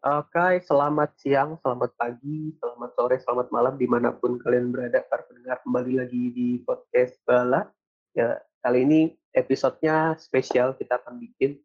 [0.00, 5.28] Oke, selamat siang, selamat pagi, selamat sore, selamat malam di mana pun kalian berada para
[5.28, 7.68] pendengar kembali lagi di podcast Bala.
[8.16, 9.00] Ya, kali ini
[9.36, 11.60] episodenya spesial kita akan bikin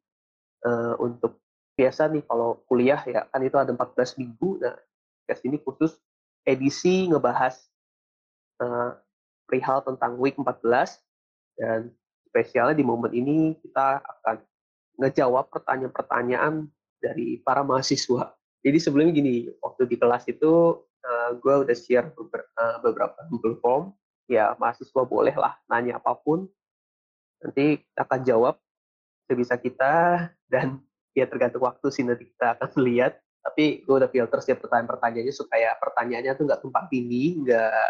[0.68, 1.40] eh, untuk
[1.80, 4.60] biasa nih kalau kuliah ya kan itu ada 14 minggu.
[4.60, 4.76] Nah,
[5.24, 5.96] podcast ini khusus
[6.44, 7.56] edisi ngebahas
[8.60, 9.00] eh,
[9.48, 10.60] perihal tentang week 14
[11.56, 11.88] dan
[12.28, 14.44] spesialnya di momen ini kita akan
[15.00, 16.75] ngejawab pertanyaan-pertanyaan
[17.06, 18.34] dari para mahasiswa.
[18.66, 23.62] Jadi sebelumnya gini, waktu di kelas itu uh, gue udah share beber, uh, beberapa Google
[23.62, 23.94] Form.
[24.26, 26.50] Ya mahasiswa boleh lah nanya apa pun.
[27.46, 28.58] Nanti akan jawab
[29.30, 30.82] sebisa kita dan
[31.14, 33.22] ya tergantung waktu sih nanti kita akan lihat.
[33.46, 37.86] Tapi gue udah filter setiap pertanyaan-pertanyaannya supaya pertanyaannya tuh nggak tumpang tindih, nggak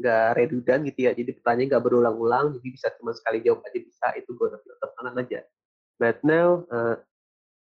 [0.00, 1.12] nggak redundant gitu ya.
[1.12, 4.06] Jadi pertanyaan nggak berulang-ulang, jadi bisa cuma sekali jawab aja bisa.
[4.16, 5.40] Itu gue udah filter tenang aja.
[6.00, 6.96] But now uh,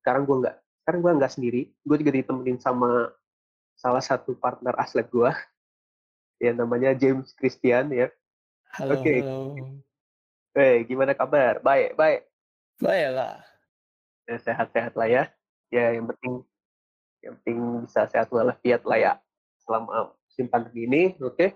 [0.04, 0.56] sekarang gue nggak
[0.88, 3.12] sekarang gue nggak sendiri gue juga ditemenin sama
[3.76, 5.28] salah satu partner aslep gue
[6.48, 8.08] ya namanya James Christian ya
[8.72, 9.20] Halo, Oke.
[9.20, 9.68] halo.
[10.56, 12.24] eh gimana kabar baik baik
[12.80, 13.36] Baik lah.
[14.24, 15.22] ya, sehat-sehat lah ya
[15.68, 16.40] ya yang penting
[17.20, 19.12] yang penting bisa sehat walafiat lah ya
[19.68, 21.52] selama musim pandemi ini oke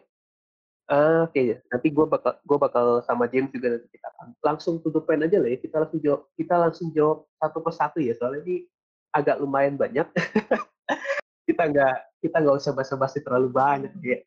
[0.93, 4.77] Eh, Oke ya, nanti gue bakal gue bakal sama James juga nanti kita akan langsung
[4.83, 5.57] tutup pen aja lah ya.
[5.57, 8.67] Kita langsung jawab kita langsung jawab satu persatu ya soalnya ini
[9.13, 10.09] agak lumayan banyak.
[11.49, 14.19] kita nggak kita nggak usah basa-basi terlalu banyak ya.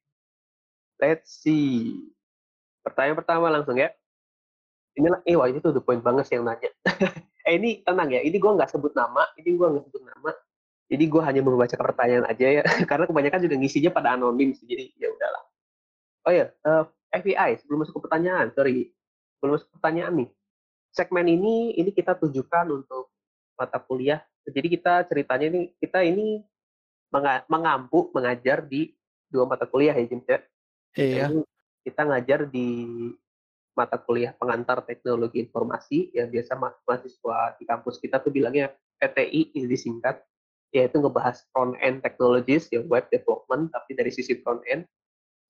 [1.02, 2.00] Let's see.
[2.86, 3.91] Pertanyaan pertama langsung ya.
[4.95, 6.72] Inilah, eh wah ini tuh the point banget sih yang nanya.
[7.47, 10.31] eh ini tenang ya, ini gue nggak sebut nama, ini gue nggak sebut nama.
[10.88, 14.88] Jadi gue hanya membaca pertanyaan aja ya, karena kebanyakan juga ngisinya pada anonim sih, jadi
[14.95, 15.44] ya udahlah.
[16.25, 18.95] Oh ya, uh, FBI sebelum masuk ke pertanyaan, sorry,
[19.35, 20.29] sebelum masuk ke pertanyaan nih.
[20.95, 23.12] Segmen ini ini kita tujukan untuk
[23.59, 24.24] mata kuliah.
[24.45, 26.41] Jadi kita ceritanya ini kita ini
[27.09, 28.94] menga- mengampu mengajar di
[29.29, 30.39] dua mata kuliah ya James ya.
[30.95, 31.25] Iya.
[31.28, 31.38] Jadi
[31.85, 32.67] kita ngajar di
[33.75, 39.51] mata kuliah pengantar teknologi informasi yang biasa ma- mahasiswa di kampus kita tuh bilangnya PTI
[39.51, 40.23] ini disingkat
[40.72, 44.88] yaitu ngebahas front end technologies ya web development tapi dari sisi front end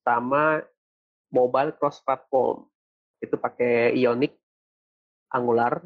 [0.01, 0.61] sama
[1.29, 2.65] mobile cross platform
[3.21, 4.33] itu pakai Ionic
[5.33, 5.81] Angular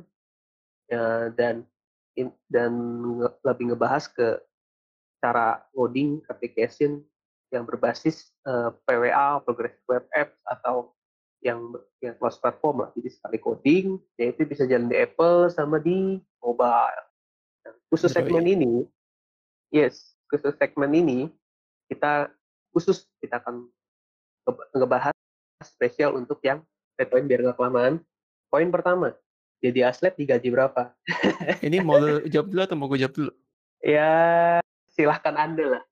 [0.92, 1.64] ya, dan
[2.52, 2.72] dan
[3.22, 4.42] nge- lebih ngebahas ke
[5.20, 7.04] cara coding application
[7.52, 10.94] yang berbasis eh, PWA progressive web apps atau
[11.40, 11.72] yang
[12.04, 12.90] yang cross platform lah.
[12.96, 13.86] Jadi sekali coding
[14.20, 17.04] yaitu bisa jalan di Apple sama di mobile.
[17.64, 18.28] Nah, khusus Android.
[18.28, 18.72] segmen ini
[19.70, 21.20] yes khusus segmen ini
[21.90, 22.30] kita
[22.76, 23.66] khusus kita akan
[24.46, 25.16] nge- ngebahas
[25.66, 26.64] spesial untuk yang
[27.08, 28.04] poin biar nggak kelamaan.
[28.52, 29.16] Poin pertama
[29.60, 30.96] jadi aslet digaji berapa
[31.66, 33.32] Ini mau lu jawab dulu atau mau gue jawab dulu?
[33.80, 34.12] ya
[34.90, 35.84] silahkan anda lah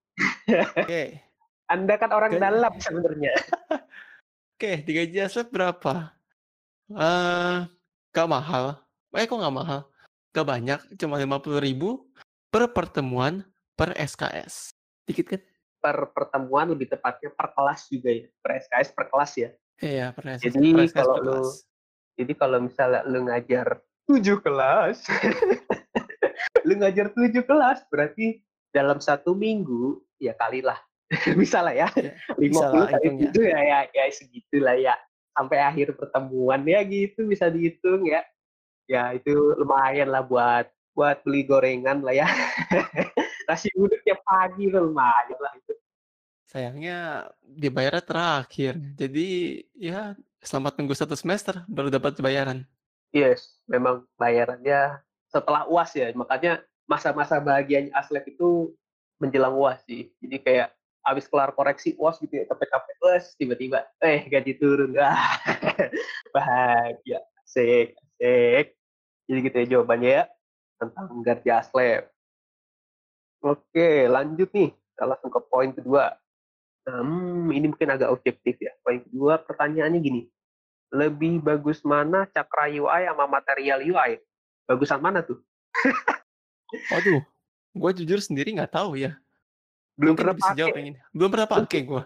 [0.76, 1.20] Oke.
[1.74, 2.44] anda kan orang Gaji.
[2.44, 3.34] dalam sebenarnya
[4.58, 6.10] Oke, digaji aslet berapa?
[6.90, 7.58] Eh,
[8.10, 8.82] gak mahal.
[9.14, 9.86] Eh, kok gak mahal?
[10.34, 12.10] Gak banyak, cuma 50 ribu
[12.50, 13.46] per pertemuan
[13.78, 14.74] per SKS.
[15.06, 15.42] Dikit kan?
[15.78, 20.26] per pertemuan lebih tepatnya per kelas juga ya per SKS per kelas ya Iya, per
[20.34, 20.44] SKS.
[20.50, 21.52] Jadi per SKS kalau per lu- kelas.
[22.18, 23.78] Jadi kalau misalnya lu ngajar
[24.10, 25.06] tujuh kelas,
[26.68, 28.42] lu ngajar tujuh kelas, berarti
[28.74, 30.82] dalam satu minggu ya kali lah,
[31.40, 33.30] bisa lah ya, Ya, lima puluh kali hitungnya.
[33.30, 34.96] tujuh ya, ya, ya segitu lah ya,
[35.38, 38.26] sampai akhir pertemuan ya gitu bisa dihitung ya,
[38.90, 40.66] ya itu lumayan lah buat
[40.98, 42.26] buat beli gorengan lah ya,
[43.48, 45.74] nasi uduk tiap pagi lumayan lah itu.
[46.48, 48.74] Sayangnya dibayarnya terakhir.
[48.96, 52.68] Jadi ya selamat tunggu satu semester baru dapat bayaran.
[53.16, 56.12] Yes, memang bayarannya setelah UAS ya.
[56.14, 58.76] Makanya masa-masa bahagianya Aslep itu
[59.20, 60.12] menjelang UAS sih.
[60.20, 60.70] Jadi kayak
[61.08, 64.92] habis kelar koreksi UAS gitu ya, capek-capek UAS, tiba-tiba eh gaji turun.
[65.04, 65.40] Ah,
[66.34, 67.24] bahagia.
[67.48, 68.76] Asik, asik.
[69.28, 70.24] Jadi gitu ya jawabannya ya
[70.78, 72.12] tentang gaji Aslep.
[73.42, 74.74] Oke, lanjut nih.
[74.74, 76.18] Kita langsung ke poin kedua.
[76.88, 78.74] Hmm, ini mungkin agak objektif ya.
[78.82, 80.22] Poin kedua pertanyaannya gini.
[80.88, 84.22] Lebih bagus mana cakra UI sama material UI?
[84.68, 85.40] Bagusan mana tuh?
[86.92, 87.24] Waduh,
[87.76, 89.16] gue jujur sendiri nggak tahu ya.
[89.98, 91.00] Belum Mungkin pernah bisa jawab yang ini.
[91.12, 92.04] Belum pernah pakai gue.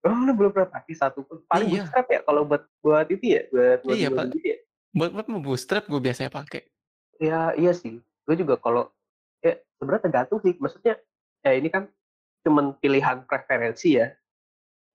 [0.00, 1.44] Oh, lu belum pernah pakai satu pun.
[1.44, 1.84] Paling Iya.
[1.84, 4.58] bootstrap ya kalau buat buat itu ya, buat buat Iya, buat gitu ya.
[4.96, 6.62] Buat mau bootstrap gue biasanya pakai.
[7.20, 8.00] Ya, iya sih.
[8.24, 8.88] Gue juga kalau
[9.44, 10.56] ya sebenarnya tergantung sih.
[10.56, 10.96] Maksudnya
[11.44, 11.92] ya ini kan
[12.42, 14.16] cuman pilihan preferensi ya.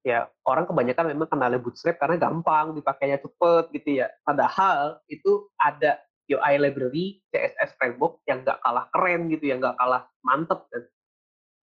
[0.06, 4.08] Ya, orang kebanyakan memang kenalnya bootstrap karena gampang, dipakainya cepet gitu ya.
[4.22, 5.98] Padahal itu ada
[6.30, 10.86] UI library, CSS framework yang nggak kalah keren gitu, yang nggak kalah mantep kan.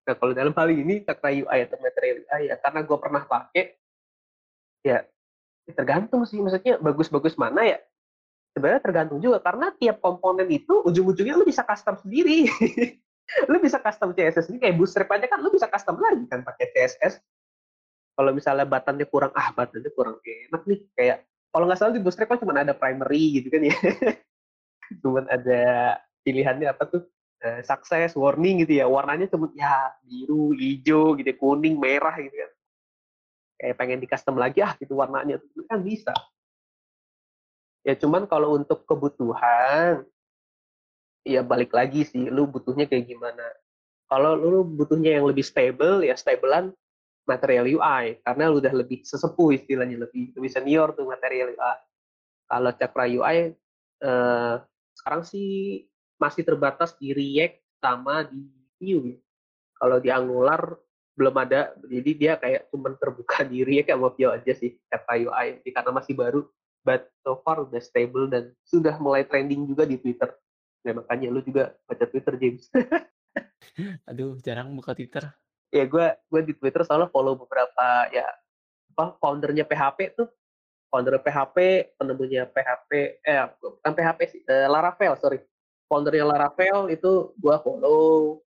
[0.10, 3.66] Nah kalau dalam hal ini Cakra UI atau Material UI ya karena gue pernah pakai
[4.82, 5.06] ya
[5.78, 7.78] tergantung sih maksudnya bagus-bagus mana ya
[8.58, 12.50] sebenarnya tergantung juga karena tiap komponen itu ujung-ujungnya lu bisa custom sendiri
[13.52, 16.66] lu bisa custom CSS ini kayak bootstrap aja kan lu bisa custom lagi kan pakai
[16.74, 17.22] CSS
[18.22, 20.80] kalau misalnya batannya kurang ah batannya kurang enak nih.
[20.94, 21.18] Kayak
[21.50, 23.74] kalau nggak salah di bootstrap kan cuma ada primary gitu kan ya.
[25.02, 25.64] Cuma ada
[26.22, 27.02] pilihannya apa tuh?
[27.42, 28.86] Uh, sukses warning gitu ya.
[28.86, 32.52] Warnanya cuma ya biru hijau gitu kuning merah gitu kan.
[33.58, 35.42] Kayak pengen di custom lagi ah gitu warnanya.
[35.66, 36.14] Kan bisa.
[37.82, 40.06] Ya cuman kalau untuk kebutuhan
[41.26, 43.42] ya balik lagi sih lu butuhnya kayak gimana?
[44.06, 46.70] Kalau lu butuhnya yang lebih stable ya stablean
[47.28, 51.76] material UI karena lu udah lebih sesepuh istilahnya lebih lebih senior tuh material UI
[52.50, 53.38] kalau Cakra UI
[54.02, 54.56] eh,
[54.98, 55.82] sekarang sih
[56.18, 58.46] masih terbatas di React sama di
[58.82, 59.18] Vue
[59.78, 60.78] kalau di Angular
[61.14, 65.62] belum ada jadi dia kayak cuma terbuka di React sama Vue aja sih Cakra UI
[65.70, 66.42] karena masih baru
[66.82, 70.30] but so far udah stable dan sudah mulai trending juga di Twitter.
[70.82, 72.66] Ya makanya lu juga baca Twitter James.
[74.10, 75.30] Aduh, jarang buka Twitter.
[75.72, 78.28] Ya gue gue di Twitter soalnya follow beberapa ya
[78.92, 80.28] apa foundernya PHP tuh
[80.92, 81.56] founder PHP,
[81.96, 85.40] penemunya PHP, eh bukan PHP sih, eh, Laravel sorry,
[85.88, 88.44] foundernya Laravel itu gue follow,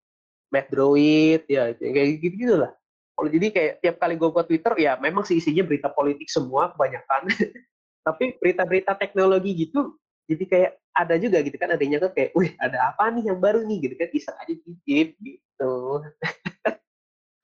[0.49, 2.73] Matt Droid, ya kayak gitu gitu lah.
[3.13, 6.73] Kalau jadi kayak tiap kali gue buat Twitter ya memang sih isinya berita politik semua
[6.73, 7.29] kebanyakan.
[8.07, 13.13] tapi berita-berita teknologi gitu jadi kayak ada juga gitu kan adanya kayak wih ada apa
[13.13, 15.75] nih yang baru nih gitu kan iseng aja titip gitu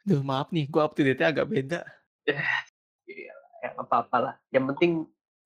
[0.06, 1.82] Duh maaf nih gue up to date agak beda.
[2.22, 2.38] Ya
[3.10, 3.34] ya
[3.74, 4.34] apa-apa lah.
[4.54, 4.92] Yang penting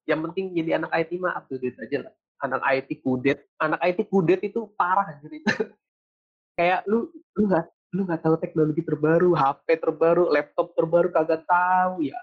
[0.05, 2.15] yang penting jadi anak IT mah up to date aja lah.
[2.45, 5.49] Anak IT kudet anak IT kudet itu parah gitu itu.
[6.61, 7.09] Kayak lu
[7.41, 7.67] lu nggak
[7.97, 12.15] lu nggak tahu teknologi terbaru HP terbaru laptop terbaru kagak tahu ya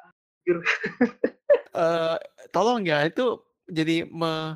[1.76, 2.16] uh,
[2.56, 4.56] tolong ya itu jadi me,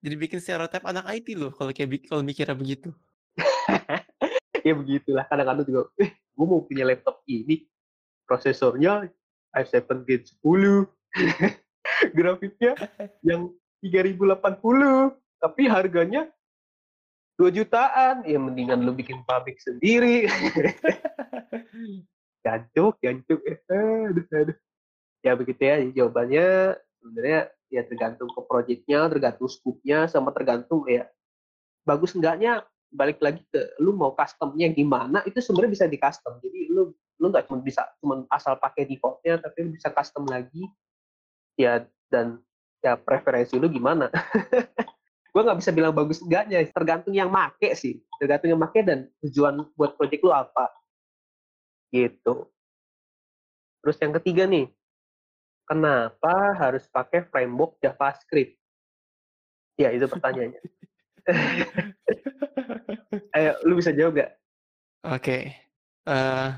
[0.00, 2.88] jadi bikin stereotip anak IT loh kalau kayak kalau mikirnya begitu.
[4.66, 7.66] ya begitulah kadang-kadang juga, eh gue mau punya laptop ini
[8.26, 9.06] prosesornya
[9.54, 12.72] i7 Gen 10 grafiknya
[13.28, 16.28] yang 3080 tapi harganya
[17.36, 18.22] 2 jutaan.
[18.24, 20.24] Ya mendingan lu bikin pabrik sendiri.
[22.44, 23.40] Jancuk jancuk
[23.72, 24.56] aduh aduh.
[25.24, 26.78] Ya begitu ya jawabannya.
[27.00, 27.40] Sebenarnya
[27.72, 31.10] ya tergantung ke proyeknya tergantung skupnya sama tergantung ya
[31.84, 32.64] bagus enggaknya
[32.94, 37.30] balik lagi ke lu mau customnya gimana itu sebenarnya bisa di custom jadi lu lu
[37.30, 40.66] nggak cuma bisa cuma asal pakai defaultnya tapi lu bisa custom lagi.
[41.54, 42.42] Ya dan
[42.82, 44.10] ya preferensi lu gimana?
[45.34, 48.02] Gue nggak bisa bilang bagus enggaknya tergantung yang make sih.
[48.18, 50.70] Tergantung yang make dan tujuan buat project lu apa.
[51.94, 52.50] Gitu.
[53.82, 54.66] Terus yang ketiga nih
[55.64, 58.60] Kenapa harus pakai framework JavaScript?
[59.80, 60.60] Ya, itu pertanyaannya.
[63.36, 64.30] Ayo, lu bisa jawab gak?
[65.04, 65.20] Oke.
[65.20, 65.42] Okay.
[66.04, 66.48] Uh, eh,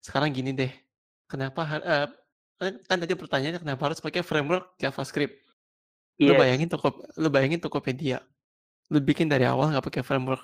[0.00, 0.72] sekarang gini deh.
[1.28, 2.08] Kenapa uh,
[2.58, 5.36] kan tadi pertanyaannya kenapa harus pakai framework JavaScript?
[6.18, 6.32] Yes.
[6.32, 6.88] Lu bayangin toko
[7.20, 8.18] lu bayangin Tokopedia.
[8.90, 10.42] Lu bikin dari awal nggak pakai framework.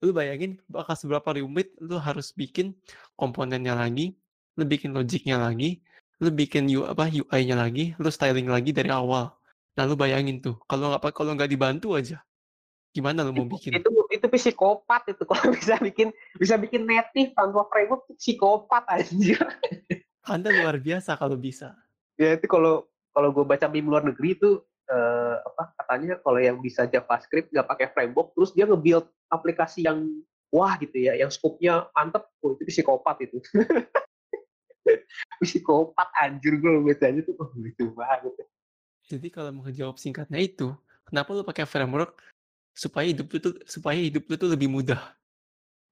[0.00, 2.72] Lu bayangin bakal seberapa rumit lu harus bikin
[3.20, 4.16] komponennya lagi,
[4.56, 5.84] lu bikin logiknya lagi,
[6.24, 9.28] lu bikin U apa UI-nya lagi, lu styling lagi dari awal.
[9.76, 12.24] Nah, lu bayangin tuh, kalau nggak kalau nggak dibantu aja,
[12.90, 13.78] gimana lu mau bikin?
[13.78, 19.38] Itu itu psikopat itu kalau bisa bikin bisa bikin native tanpa framework psikopat aja.
[20.26, 21.74] Anda luar biasa kalau bisa.
[22.20, 26.58] Ya itu kalau kalau gue baca meme luar negeri itu eh, apa katanya kalau yang
[26.60, 30.06] bisa JavaScript nggak pakai framework terus dia nge-build aplikasi yang
[30.50, 33.38] wah gitu ya, yang scope-nya mantep, oh, itu psikopat itu.
[35.40, 38.48] psikopat anjir gue bacanya tuh oh, lucu banget
[39.10, 40.72] jadi kalau mau jawab singkatnya itu
[41.08, 42.20] kenapa lu pakai framework
[42.72, 45.00] supaya hidup lu tuh supaya hidup lu tuh lebih mudah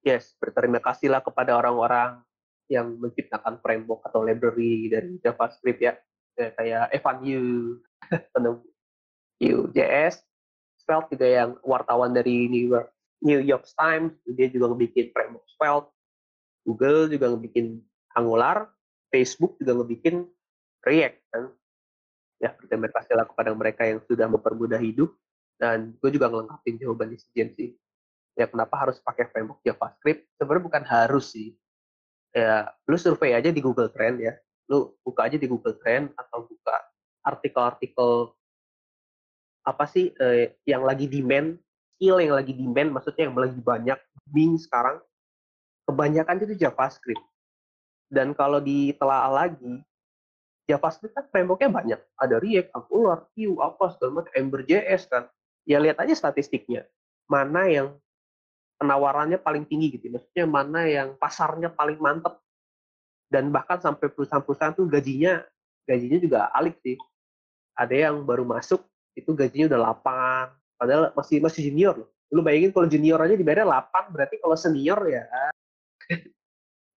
[0.05, 2.23] yes berterima kasihlah kepada orang-orang
[2.69, 5.93] yang menciptakan framework atau library dari JavaScript ya
[6.37, 7.45] kayak Evan Yu
[8.33, 8.63] penemu
[9.75, 10.23] JS
[10.79, 15.91] Svelte juga yang wartawan dari New York New York Times dia juga ngebikin framework Svelte
[16.63, 17.81] Google juga ngebikin
[18.13, 18.69] Angular
[19.09, 20.25] Facebook juga ngebikin
[20.85, 21.43] React kan.
[22.39, 25.11] Ya, berterima kasih lah kepada mereka yang sudah mempermudah hidup.
[25.59, 27.75] Dan gue juga ngelengkapin jawabannya si James sih.
[28.39, 30.23] Ya, kenapa harus pakai framework JavaScript?
[30.39, 31.59] Sebenarnya bukan harus sih.
[32.31, 34.39] Ya, lu survei aja di Google Trend ya.
[34.71, 36.79] Lu buka aja di Google Trend atau buka
[37.27, 38.31] artikel-artikel
[39.67, 41.59] apa sih eh, yang lagi demand,
[41.99, 43.99] skill yang lagi demand, maksudnya yang lagi banyak,
[44.31, 45.03] Bing sekarang,
[45.83, 47.21] kebanyakan itu JavaScript.
[48.07, 49.83] Dan kalau ditelaah lagi,
[50.69, 51.99] JavaScript kan frameworknya banyak.
[52.17, 55.25] Ada React, Angular, Vue, apa segala macam, Ember.js kan.
[55.69, 56.89] Ya lihat aja statistiknya.
[57.29, 57.93] Mana yang
[58.81, 60.09] penawarannya paling tinggi gitu.
[60.09, 62.41] Maksudnya mana yang pasarnya paling mantep.
[63.29, 65.45] Dan bahkan sampai perusahaan-perusahaan tuh gajinya
[65.85, 66.97] gajinya juga alik sih.
[67.77, 68.81] Ada yang baru masuk
[69.17, 72.09] itu gajinya udah 8, padahal masih masih junior loh.
[72.29, 75.25] Lu bayangin kalau junior aja dibayar 8, berarti kalau senior ya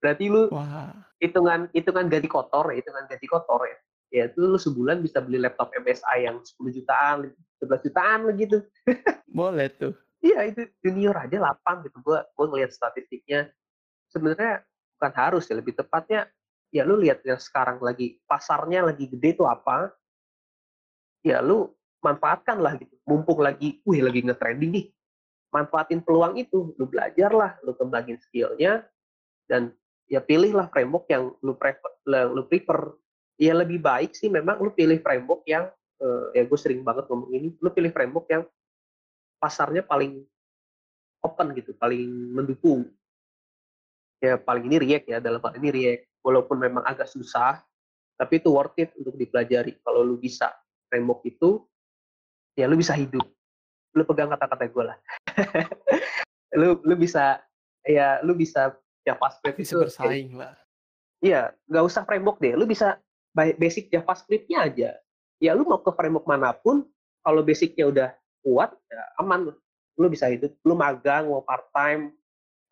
[0.03, 0.93] berarti lu Wah.
[1.23, 3.79] hitungan hitungan gaji kotor ya, hitungan gaji kotor ya.
[4.13, 7.33] Ya itu lu sebulan bisa beli laptop MSI yang 10 jutaan,
[7.65, 8.61] 11 jutaan gitu.
[9.41, 9.97] Boleh tuh.
[10.21, 11.97] Iya itu junior aja 8 gitu.
[12.05, 13.49] Gua gua ngeliat statistiknya.
[14.13, 14.61] Sebenarnya
[15.01, 16.29] bukan harus ya, lebih tepatnya
[16.69, 19.91] ya lu lihat yang sekarang lagi pasarnya lagi gede tuh apa.
[21.25, 22.93] Ya lu manfaatkan lah gitu.
[23.07, 24.87] Mumpung lagi, wih lagi nge-trending nih.
[25.55, 28.83] Manfaatin peluang itu, lu belajar lah, lu kembangin skillnya,
[29.47, 29.71] dan
[30.11, 32.99] ya pilihlah framework yang lu prefer, lu prefer.
[33.43, 35.67] Ya lebih baik sih memang lu pilih framework yang
[35.99, 38.47] uh, ya gue sering banget ngomong ini, lu pilih framework yang
[39.43, 40.23] pasarnya paling
[41.23, 42.87] open gitu, paling mendukung.
[44.23, 46.03] Ya paling ini React ya, dalam hal ini React.
[46.23, 47.59] Walaupun memang agak susah,
[48.15, 49.83] tapi itu worth it untuk dipelajari.
[49.83, 50.55] Kalau lu bisa
[50.87, 51.67] framework itu,
[52.55, 53.27] ya lu bisa hidup.
[53.99, 54.99] Lu pegang kata-kata gue lah.
[56.61, 57.43] lu lu bisa
[57.83, 58.71] ya lu bisa
[59.03, 60.55] JavaScript Bisa itu bersaing lah.
[61.23, 62.55] Iya, nggak usah framework deh.
[62.55, 62.99] Lu bisa
[63.35, 64.91] basic JavaScript-nya aja.
[65.43, 66.87] Ya lu mau ke framework mana pun,
[67.25, 68.09] kalau basicnya udah
[68.45, 69.51] kuat, ya aman.
[69.99, 70.55] Lu bisa hidup.
[70.65, 72.15] Lu magang, mau part time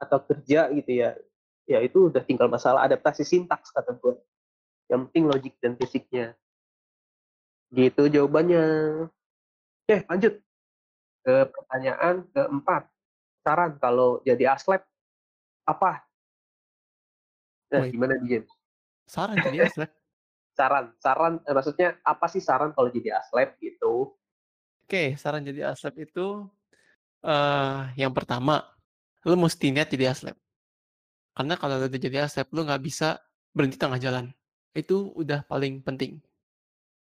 [0.01, 1.17] atau kerja gitu ya.
[1.69, 4.17] Ya itu udah tinggal masalah adaptasi sintaks kata gue.
[4.91, 6.35] Yang penting logik dan fisiknya.
[7.71, 8.65] Gitu jawabannya.
[9.87, 10.35] Oke, lanjut
[11.23, 12.91] ke pertanyaan keempat.
[13.41, 14.85] Saran kalau jadi aslep
[15.65, 16.05] apa?
[17.71, 17.95] Nah, Wait.
[17.95, 18.43] gimana dia?
[19.07, 19.91] Saran jadi aslep.
[20.61, 24.13] Saran, saran eh, maksudnya apa sih saran kalau jadi aslep gitu?
[24.85, 26.45] Oke, saran jadi aslep itu
[27.25, 28.61] eh yang pertama,
[29.25, 30.37] lu mesti niat jadi aslep.
[31.33, 33.17] Karena kalau lu jadi aslep, lu nggak bisa
[33.57, 34.29] berhenti tengah jalan.
[34.77, 36.21] Itu udah paling penting.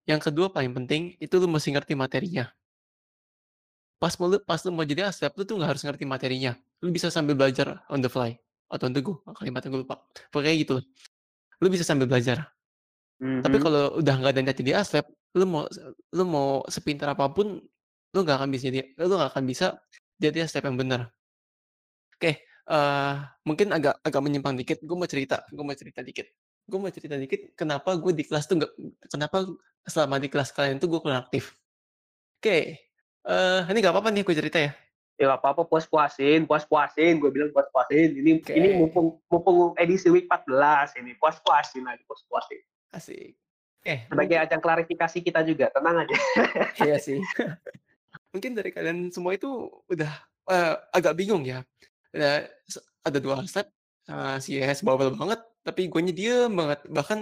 [0.09, 2.49] Yang kedua paling penting, itu lu mesti ngerti materinya.
[4.01, 6.57] Pas mau pas lu mau jadi aslep, lu tuh nggak harus ngerti materinya.
[6.81, 8.33] Lu bisa sambil belajar on the fly.
[8.73, 10.01] Atau on the go, kalimatnya gue lupa.
[10.33, 10.81] Pokoknya gitu.
[11.61, 12.54] Lu bisa sambil belajar.
[13.19, 13.63] Tapi Mhm.
[13.63, 15.05] kalau udah nggak ada niat jadi aslep,
[15.39, 15.63] lu mau
[16.11, 17.63] lu mau sepintar apa pun,
[18.11, 19.79] lu nggak akan bisa jadi lu nggak akan bisa
[20.19, 21.01] jadi aslep yang benar.
[22.15, 26.27] Oke, eh mungkin agak agak menyimpang dikit, gue mau cerita, gue mau cerita dikit.
[26.65, 28.71] Gue mau cerita dikit kenapa gue di kelas tuh nggak
[29.13, 29.45] kenapa
[29.85, 31.55] selama di kelas kalian tuh gue kurang aktif.
[32.41, 32.81] Oke,
[33.23, 34.71] eh ini nggak apa-apa nih gue cerita ya.
[35.15, 38.11] Ya nggak apa-apa puas-puasin, puas-puasin, gue bilang puas-puasin.
[38.19, 38.51] Ini Oke.
[38.51, 42.59] ini mumpung mumpung edisi week 14 ini, puas-puasin lagi, puas-puasin.
[42.91, 43.37] Asik.
[43.85, 46.17] Eh, Sebagai mungkin, ajang klarifikasi kita juga, tenang aja.
[46.89, 47.21] iya sih.
[48.33, 50.11] mungkin dari kalian semua itu udah
[50.49, 51.61] eh, agak bingung ya.
[52.09, 52.49] Ada,
[53.05, 53.67] ada dua aslep,
[54.09, 56.81] uh, si Yes bawel banget, tapi gue diem banget.
[56.89, 57.19] Bahkan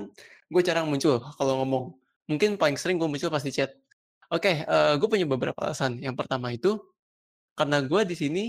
[0.53, 1.85] gue jarang muncul kalau ngomong.
[2.29, 3.73] Mungkin paling sering gue muncul pas di chat.
[4.31, 5.99] Oke, eh, gue punya beberapa alasan.
[5.99, 6.79] Yang pertama itu
[7.53, 8.43] karena gue di sini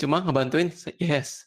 [0.00, 1.46] cuma ngebantuin Yes.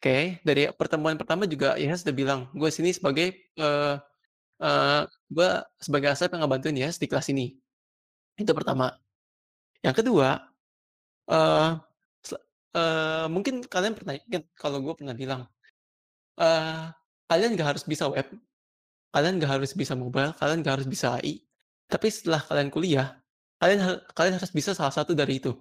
[0.00, 3.94] Oke, dari pertemuan pertama juga Yes udah bilang gue sini sebagai eh
[4.64, 5.02] eh
[5.36, 5.48] gue
[5.80, 7.56] sebagai aslep yang ngebantuin Yes di kelas ini.
[8.40, 8.96] Itu pertama.
[9.86, 10.28] Yang kedua,
[12.24, 12.40] se-
[12.76, 14.14] eh, mungkin kalian pernah
[14.56, 15.42] kalau gue pernah bilang,
[16.40, 16.82] eh
[17.30, 18.26] kalian gak harus bisa web,
[19.14, 21.34] kalian gak harus bisa mobile, kalian gak harus bisa AI,
[21.90, 23.08] tapi setelah kalian kuliah,
[23.62, 23.80] kalian
[24.16, 25.52] kalian harus bisa salah satu dari itu.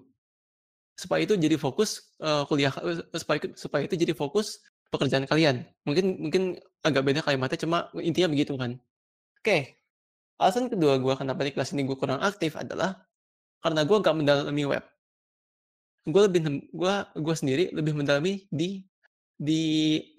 [1.00, 4.60] Supaya itu jadi fokus eh, kuliah eh, supaya supaya itu jadi fokus
[4.92, 5.64] pekerjaan kalian.
[5.88, 6.44] Mungkin mungkin
[6.84, 8.76] agak beda kalimatnya cuma intinya begitu kan.
[9.40, 9.80] Oke.
[10.40, 13.00] Alasan kedua gue kenapa di kelas ini gue kurang aktif adalah
[13.64, 14.84] karena gue gak mendalami web.
[16.08, 18.84] Gue lebih gue gue sendiri lebih mendalami di
[19.40, 19.64] di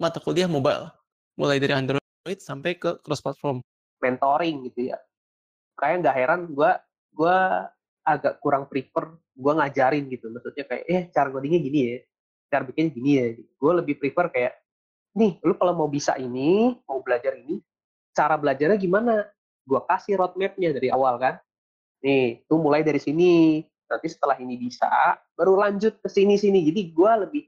[0.01, 0.89] mata kuliah mobile.
[1.37, 3.61] Mulai dari Android sampai ke cross platform.
[4.01, 4.97] Mentoring gitu ya.
[5.77, 6.71] Kayak nggak heran gue
[7.17, 7.37] gue
[8.05, 10.29] agak kurang prefer gue ngajarin gitu.
[10.29, 11.97] Maksudnya kayak, eh cara codingnya gini ya,
[12.53, 13.25] cara bikin gini ya.
[13.57, 14.53] Gue lebih prefer kayak,
[15.17, 17.57] nih lu kalau mau bisa ini, mau belajar ini,
[18.13, 19.25] cara belajarnya gimana?
[19.65, 21.35] Gue kasih roadmapnya dari awal kan.
[22.05, 23.65] Nih, tuh mulai dari sini.
[23.91, 24.87] Nanti setelah ini bisa,
[25.35, 26.63] baru lanjut ke sini-sini.
[26.63, 27.43] Jadi gue lebih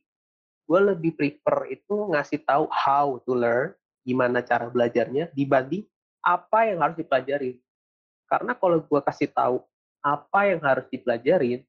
[0.63, 5.87] gue lebih prefer itu ngasih tahu how to learn, gimana cara belajarnya, dibanding
[6.23, 7.59] apa yang harus dipelajari.
[8.27, 9.59] Karena kalau gue kasih tahu
[10.03, 11.63] apa yang harus dipelajarin,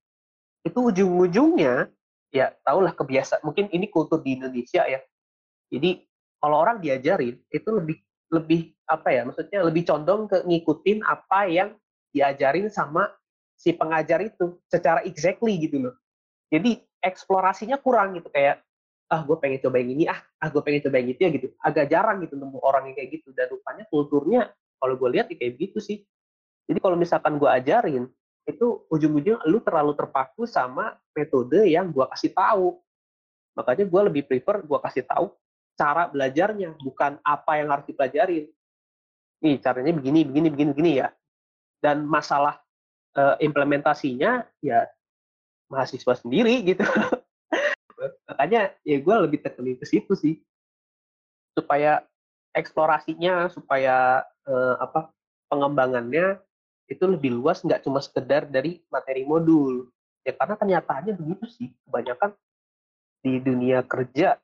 [0.65, 1.93] itu ujung-ujungnya
[2.35, 5.01] ya tahulah kebiasaan mungkin ini kultur di Indonesia ya.
[5.71, 6.03] Jadi
[6.41, 8.01] kalau orang diajarin itu lebih
[8.33, 11.77] lebih apa ya maksudnya lebih condong ke ngikutin apa yang
[12.11, 13.13] diajarin sama
[13.55, 15.95] si pengajar itu secara exactly gitu loh.
[16.49, 18.65] Jadi eksplorasinya kurang gitu kayak
[19.13, 21.47] ah gue pengen coba yang ini ah ah gue pengen coba yang itu ya gitu
[21.61, 24.43] agak jarang gitu nemu orang yang kayak gitu dan rupanya kulturnya
[24.81, 26.01] kalau gue lihat ya kayak gitu sih
[26.65, 28.09] jadi kalau misalkan gue ajarin
[28.45, 32.77] itu ujung-ujung lu terlalu terpaku sama metode yang gue kasih tahu.
[33.57, 35.33] Makanya gue lebih prefer gue kasih tahu
[35.75, 38.47] cara belajarnya bukan apa yang harus dipelajarin.
[39.43, 41.09] Nih caranya begini begini begini begini ya.
[41.81, 42.61] Dan masalah
[43.17, 44.89] uh, implementasinya ya
[45.73, 46.85] mahasiswa sendiri gitu.
[48.29, 50.45] Makanya ya gue lebih tekenin ke situ sih.
[51.57, 52.05] Supaya
[52.55, 55.11] eksplorasinya supaya uh, apa
[55.51, 56.39] pengembangannya
[56.91, 59.89] itu lebih luas nggak cuma sekedar dari materi modul.
[60.25, 61.69] Ya karena kenyataannya begitu sih.
[61.89, 62.37] Kebanyakan
[63.25, 64.37] di dunia kerja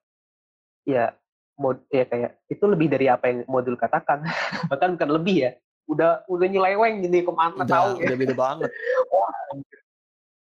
[0.88, 1.12] ya
[1.60, 4.24] mod ya kayak itu lebih dari apa yang modul katakan.
[4.70, 5.52] Bahkan bukan lebih ya
[5.90, 8.04] udah udah nyeleweng gini ke mana udah, tahu ya.
[8.08, 8.70] udah beda banget.
[9.12, 9.36] Wah,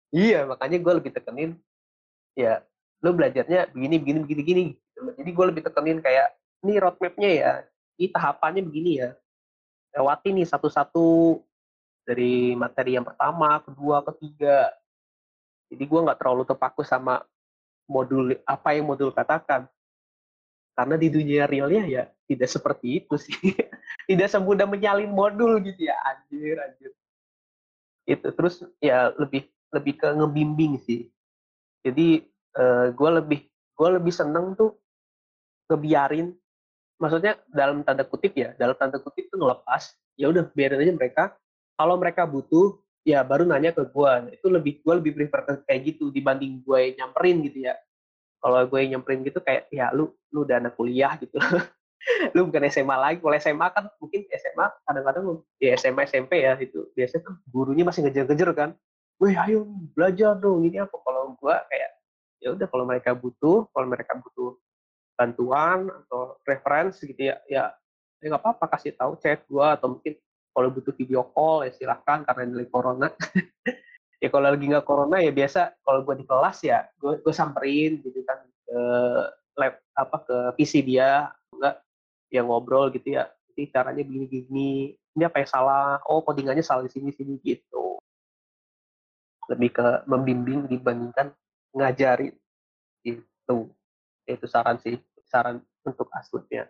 [0.09, 1.51] iya makanya gue lebih tekenin
[2.35, 2.65] ya
[3.05, 4.63] lo belajarnya begini begini begini begini
[5.21, 6.33] jadi gue lebih tekenin kayak
[6.65, 7.51] ini roadmapnya ya
[7.95, 9.09] ini tahapannya begini ya.
[9.95, 11.39] Lewati nih satu-satu
[12.05, 14.69] dari materi yang pertama kedua ketiga.
[15.73, 17.25] Jadi gue nggak terlalu terpaku sama
[17.89, 19.65] modul apa yang modul katakan.
[20.77, 23.33] Karena di dunia realnya ya tidak seperti itu sih.
[24.11, 25.95] Tidak semudah menyalin modul gitu ya.
[26.03, 26.91] Anjir anjir.
[28.05, 31.07] Itu terus ya lebih lebih ke ngebimbing sih.
[31.81, 32.27] Jadi
[32.59, 34.75] uh, gue lebih gue lebih seneng tuh
[35.71, 36.35] ngebiarin.
[36.99, 41.23] Maksudnya dalam tanda kutip ya dalam tanda kutip tuh ngelepas ya udah biarin aja mereka
[41.75, 46.09] kalau mereka butuh ya baru nanya ke gue itu lebih gue lebih prefer kayak gitu
[46.09, 47.77] dibanding gue nyamperin gitu ya.
[48.41, 51.37] Kalau gue nyamperin gitu kayak ya lu lu udah anak kuliah gitu.
[52.37, 53.17] Lu bukan SMA lagi.
[53.17, 58.05] Kalau SMA kan mungkin SMA kadang-kadang ya SMA SMP ya itu biasanya kan gurunya masih
[58.05, 58.69] ngejar-ngejar kan.
[59.17, 59.65] Weh ayo
[59.97, 60.93] belajar dong ini apa?
[61.01, 61.89] Kalau gue kayak
[62.45, 64.53] ya udah kalau mereka butuh kalau mereka butuh
[65.17, 67.73] bantuan atau referensi gitu ya ya
[68.21, 70.13] ya nggak apa-apa kasih tahu chat gue atau mungkin
[70.55, 73.11] kalau butuh video call ya silahkan karena ini corona.
[74.23, 77.99] Ya kalau lagi nggak corona ya biasa kalau gue di kelas ya gue gue samperin
[77.99, 78.79] gitu kan ke
[79.59, 81.83] lab apa ke PC dia enggak
[82.31, 84.71] ya ngobrol gitu ya jadi caranya begini gini
[85.15, 86.03] ini apa yang salah?
[86.11, 87.95] Oh codingannya salah di sini sini gitu.
[89.47, 91.31] Lebih ke membimbing dibandingkan
[91.71, 92.35] ngajarin
[93.07, 93.57] itu
[94.25, 96.65] itu saran sih saran untuk asutnya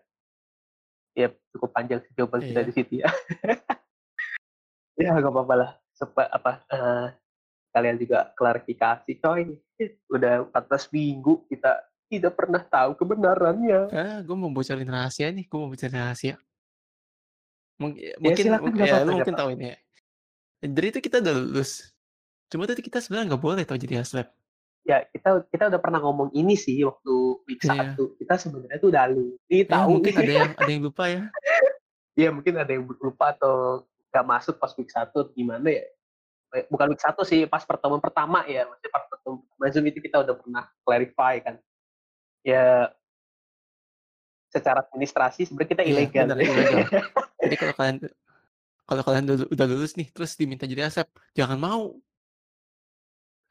[1.15, 2.67] ya cukup panjang sih jawaban kita iya.
[2.67, 3.09] di situ ya.
[4.95, 5.71] Ya gak apa-apa lah.
[5.91, 7.11] Sepa, apa uh,
[7.75, 9.59] kalian juga klarifikasi coy.
[10.07, 13.91] Udah 14 minggu kita tidak pernah tahu kebenarannya.
[13.91, 16.39] Ah gue mau bocorin rahasia nih gue mau bocorin rahasia.
[17.75, 19.77] Mungkin ya, mungkin, silakan, mungkin ya, lu mungkin tahu ini ya.
[20.63, 21.91] Dari itu kita udah lulus.
[22.47, 24.31] Cuma tadi kita sebenarnya nggak boleh tau jadi haslab.
[24.85, 27.13] Ya kita kita udah pernah ngomong ini sih waktu
[27.49, 27.97] week iya.
[27.97, 28.13] satu.
[28.21, 29.03] Kita sebenarnya tuh udah.
[29.49, 29.89] Ini ya, tahu.
[29.97, 31.23] Mungkin ada yang ada yang lupa ya.
[32.15, 35.83] Iya mungkin ada yang lupa atau nggak masuk pas week satu gimana ya.
[36.55, 38.63] Eh, bukan week satu sih pas pertemuan pertama ya.
[38.63, 41.59] Maksudnya pas pertemuan pertama Zoom itu kita udah pernah clarify kan.
[42.39, 42.87] Ya
[44.47, 46.25] secara administrasi sebenarnya kita iya, ilegal.
[46.31, 47.03] Bener, ilegal.
[47.43, 47.97] jadi kalau kalian
[48.87, 51.99] kalau kalian udah lulus nih terus diminta jadi asep jangan mau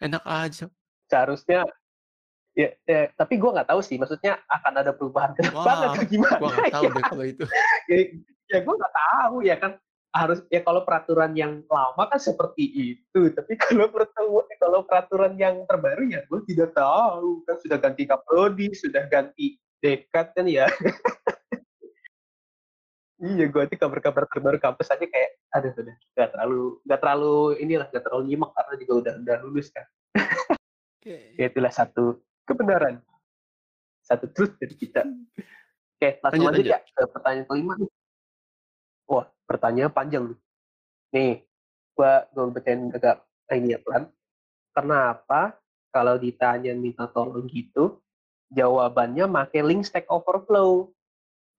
[0.02, 0.66] Enak aja.
[1.14, 1.62] Seharusnya
[2.58, 6.02] ya, ya tapi gue nggak tahu sih maksudnya akan ada perubahan ke depan wow, atau
[6.10, 6.90] gimana gue nggak tahu ya.
[6.90, 7.44] deh kalau itu.
[7.86, 7.98] Ya,
[8.50, 9.72] ya gue nggak tahu ya kan.
[10.14, 15.66] Harus ya kalau peraturan yang lama kan seperti itu tapi kalau pertemuan kalau peraturan yang
[15.70, 17.46] terbaru ya gue tidak tahu.
[17.46, 20.66] Kan sudah ganti kaprodi sudah ganti dekat kan ya.
[23.24, 27.86] Iya gue tuh kabar-kabar terbaru kampus aja kayak aduh udah nggak terlalu nggak terlalu inilah
[27.88, 29.86] nggak terlalu nyimak karena juga udah udah lulus kan
[31.04, 31.36] okay.
[31.36, 33.04] ya itulah satu kebenaran.
[34.04, 35.04] Satu truth dari kita.
[35.04, 37.90] Oke okay, langsung lanjut, ya ke pertanyaan kelima nih.
[39.08, 40.38] Wah pertanyaan panjang nih.
[41.12, 41.32] Nih
[41.92, 44.08] gua gua bacain agak ini ya pelan.
[44.74, 45.60] Kenapa
[45.94, 48.02] kalau ditanya minta tolong gitu
[48.52, 50.92] jawabannya make link Stack Overflow?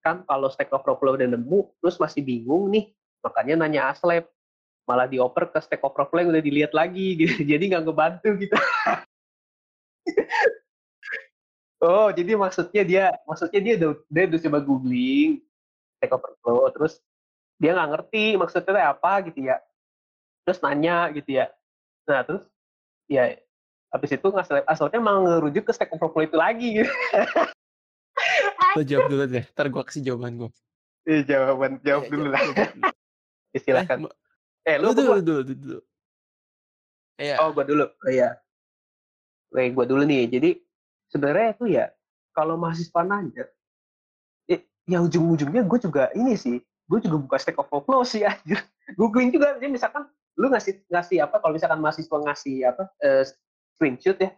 [0.05, 2.93] Kan kalau Stack Overflow udah nemu terus masih bingung nih.
[3.25, 4.29] Makanya nanya aslep
[4.86, 7.41] malah dioper ke Stack Overflow yang udah dilihat lagi gitu.
[7.55, 8.53] Jadi nggak ngebantu gitu
[11.85, 15.31] oh jadi maksudnya dia maksudnya dia udah dia udah coba googling
[15.99, 16.93] Stack Overflow terus
[17.61, 19.57] dia nggak ngerti maksudnya apa gitu ya
[20.45, 21.49] terus nanya gitu ya
[22.05, 22.45] nah terus
[23.09, 23.37] ya
[23.95, 24.27] habis itu
[24.67, 26.91] aslinya malah ngerujuk ke Stack Overflow itu lagi gitu.
[28.75, 30.51] Lo jawab dulu deh, ntar gue kasih jawaban gue.
[31.07, 32.41] Iya jawaban, jawab ya, dulu lah.
[33.55, 33.97] Istilahkan.
[34.65, 35.81] Eh, eh lu dulu, dulu, dulu, dulu.
[37.21, 37.37] Iya.
[37.37, 37.85] Oh, gue dulu.
[37.85, 38.33] Oh, iya.
[39.51, 40.27] Oke, gue dulu nih.
[40.29, 40.49] Jadi
[41.10, 41.86] sebenarnya itu ya
[42.36, 43.45] kalau mahasiswa nanya,
[44.51, 48.60] eh, ya ujung-ujungnya gue juga ini sih, gue juga buka Stack Overflow sih aja.
[48.99, 50.05] Googling juga, jadi misalkan
[50.36, 51.39] lu ngasih ngasih apa?
[51.41, 53.23] Kalau misalkan mahasiswa ngasih apa uh,
[53.73, 54.29] screenshot ya,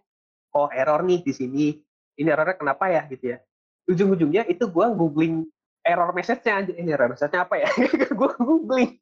[0.55, 1.65] oh error nih di sini,
[2.15, 3.37] ini errornya kenapa ya gitu ya.
[3.89, 5.47] Ujung-ujungnya itu gue googling
[5.83, 7.69] error message-nya ini error message-nya apa ya?
[8.19, 8.95] gue googling,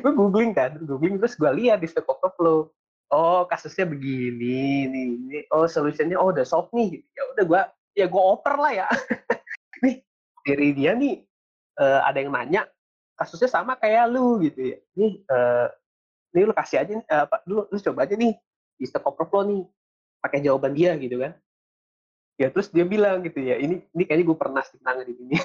[0.00, 2.72] gue googling kan, googling terus gue lihat di Stack Overflow
[3.12, 5.38] oh kasusnya begini nih ini.
[5.52, 7.62] Oh solusinya oh udah solve nih ya udah gua
[7.92, 8.86] ya gua oper lah ya.
[9.84, 10.00] Nih
[10.46, 11.20] dari dia nih
[11.80, 12.62] uh, ada yang nanya
[13.14, 14.78] kasusnya sama kayak lu gitu ya.
[14.96, 15.68] Nih uh,
[16.34, 18.34] nih lu kasih aja uh, apa lu lu coba aja nih
[18.74, 19.62] di Stack Overflow nih
[20.24, 21.36] pakai jawaban dia gitu kan.
[22.34, 25.36] Ya terus dia bilang gitu ya ini ini kayaknya gue pernah sih di ini.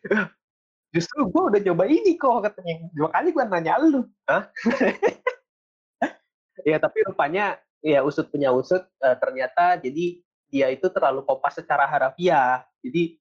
[0.96, 2.88] Justru gue udah coba ini kok katanya.
[2.96, 4.02] Dua kali gue nanya lu.
[4.26, 4.48] Hah?
[6.64, 10.20] ya tapi rupanya ya usut punya usut uh, ternyata jadi
[10.50, 12.66] dia itu terlalu kopas secara harafiah.
[12.82, 13.16] Jadi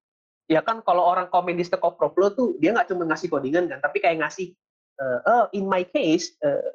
[0.49, 3.79] ya kan kalau orang komen di Stack Overflow tuh dia nggak cuma ngasih codingan kan
[3.85, 4.57] tapi kayak ngasih
[4.97, 6.73] uh, oh in my case uh,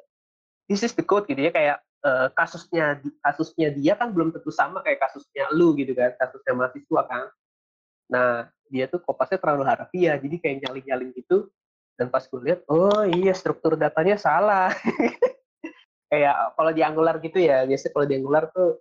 [0.71, 4.79] this is the code gitu ya kayak uh, kasusnya kasusnya dia kan belum tentu sama
[4.79, 7.23] kayak kasusnya lu gitu kan kasusnya mahasiswa kan.
[8.09, 11.51] Nah dia tuh kopasnya terlalu harafiah jadi kayak nyalin-nyalin gitu.
[11.95, 14.67] Dan pas gue lihat oh iya struktur datanya salah
[16.11, 18.79] kayak kalau di Angular gitu ya biasanya kalau di Angular tuh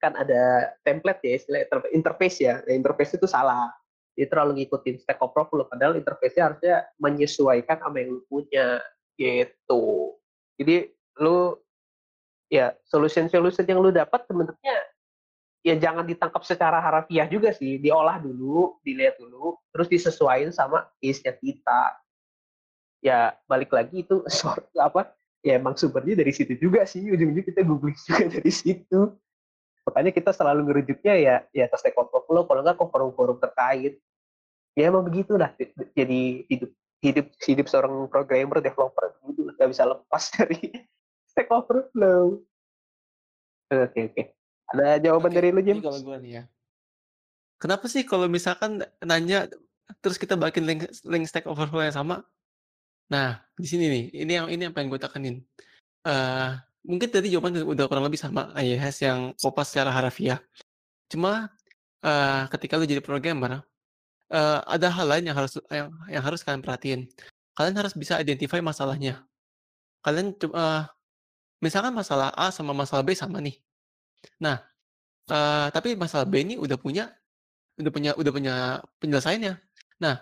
[0.00, 2.60] kan ada template ya istilah interface ya.
[2.68, 3.72] Interface itu salah.
[4.16, 8.80] Dia terlalu ngikutin Stack Overflow padahal interface-nya harusnya menyesuaikan sama yang lu punya
[9.20, 10.16] gitu.
[10.56, 10.88] Jadi
[11.20, 11.56] lu
[12.48, 14.76] ya solution solution yang lu dapat sebenarnya
[15.66, 17.76] ya jangan ditangkap secara harafiah juga sih.
[17.76, 21.82] Diolah dulu dilihat dulu terus disesuaikan sama case-nya kita.
[23.04, 25.12] Ya balik lagi itu sort apa
[25.44, 27.04] ya emang sumbernya dari situ juga sih.
[27.04, 29.12] Ujung-ujung kita googling juga dari situ.
[29.86, 33.94] Makanya kita selalu ngerujuknya ya ya ke Stack Overflow kalau nggak ke forum-forum terkait.
[34.76, 35.56] Ya emang begitu lah
[35.96, 36.70] jadi hidup
[37.00, 39.14] hidup hidup seorang programmer developer.
[39.30, 40.72] Gitu nggak bisa lepas dari
[41.30, 42.42] Stack Overflow
[43.72, 44.14] oke okay, oke.
[44.14, 44.26] Okay.
[44.74, 45.82] ada jawaban okay, dari lu James?
[45.82, 46.44] kalau gue nih ya.
[47.56, 49.48] Kenapa sih kalau misalkan nanya
[50.02, 52.26] terus kita balikin link link Stack Overflow yang sama
[53.06, 55.36] Nah, di sini nih, ini yang ini yang pengen gue tekenin.
[56.06, 60.38] Uh, mungkin tadi jawaban udah kurang lebih sama IES yang kopas secara harafiah.
[61.10, 61.50] Cuma
[62.02, 63.62] uh, ketika lu jadi programmer,
[64.30, 67.00] uh, ada hal lain yang harus yang, yang harus kalian perhatiin.
[67.56, 69.22] Kalian harus bisa identify masalahnya.
[70.02, 70.86] Kalian uh,
[71.62, 73.58] misalkan masalah A sama masalah B sama nih.
[74.42, 74.62] Nah,
[75.30, 77.10] uh, tapi masalah B ini udah punya
[77.76, 78.54] udah punya udah punya
[78.98, 79.54] penyelesaiannya.
[80.02, 80.20] Nah,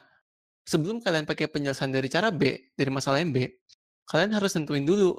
[0.65, 3.49] sebelum kalian pakai penjelasan dari cara B, dari masalah yang B,
[4.09, 5.17] kalian harus tentuin dulu.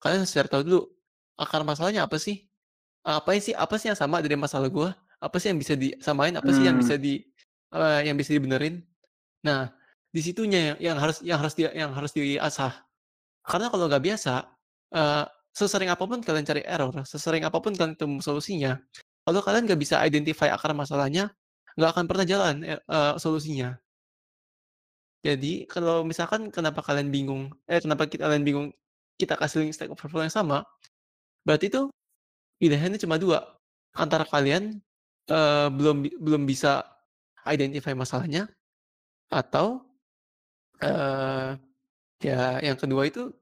[0.00, 0.82] Kalian harus cari tahu dulu
[1.36, 2.48] akar masalahnya apa sih?
[3.06, 4.88] Apa sih apa sih yang sama dari masalah gue?
[5.20, 6.34] Apa sih yang bisa disamain?
[6.36, 7.04] Apa sih yang bisa hmm.
[7.04, 7.14] di
[7.72, 8.82] uh, yang bisa dibenerin?
[9.46, 9.70] Nah,
[10.10, 12.72] di situnya yang, yang harus yang harus di, yang harus diasah.
[13.46, 14.34] Karena kalau nggak biasa,
[14.96, 18.72] uh, sesering apa pun kalian cari error, sesering apa pun kalian ketemu solusinya,
[19.22, 21.30] kalau kalian nggak bisa identify akar masalahnya,
[21.78, 22.54] nggak akan pernah jalan
[22.90, 23.78] uh, solusinya.
[25.26, 28.66] Jadi kalau misalkan kenapa kalian bingung, eh kenapa kalian bingung
[29.18, 30.62] kita kasih link Stack Overflow yang sama,
[31.42, 31.90] berarti itu
[32.62, 33.42] pilihannya cuma dua.
[33.96, 34.78] Antara kalian
[35.34, 36.86] uh, belum belum bisa
[37.42, 38.46] identify masalahnya
[39.26, 39.82] atau
[40.86, 41.58] uh,
[42.22, 43.34] ya yang kedua itu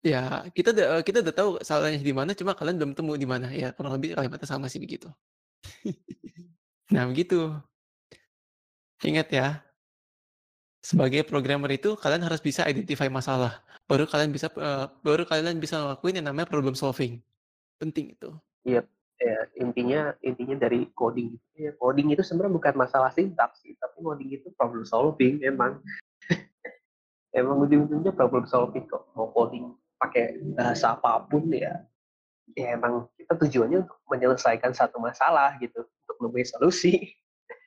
[0.00, 3.52] ya kita udah kita udah tahu salahnya di mana cuma kalian belum temu di mana.
[3.52, 5.12] Ya kurang lebih kalimatnya sama sih begitu.
[6.86, 7.50] Nah begitu.
[9.02, 9.66] Ingat ya
[10.86, 13.58] sebagai programmer itu kalian harus bisa identify masalah.
[13.90, 17.18] Baru kalian bisa uh, baru kalian bisa ngelakuin yang namanya problem solving.
[17.82, 18.30] Penting itu.
[18.62, 18.86] Iya,
[19.18, 24.46] ya, intinya intinya dari coding ya, coding itu sebenarnya bukan masalah sintaks tapi coding itu
[24.54, 25.82] problem solving emang.
[27.38, 29.10] emang ujung-ujungnya problem solving kok.
[29.18, 31.82] Mau coding pakai bahasa apa pun ya,
[32.54, 37.10] ya emang kita tujuannya untuk menyelesaikan satu masalah gitu, untuk menemui solusi.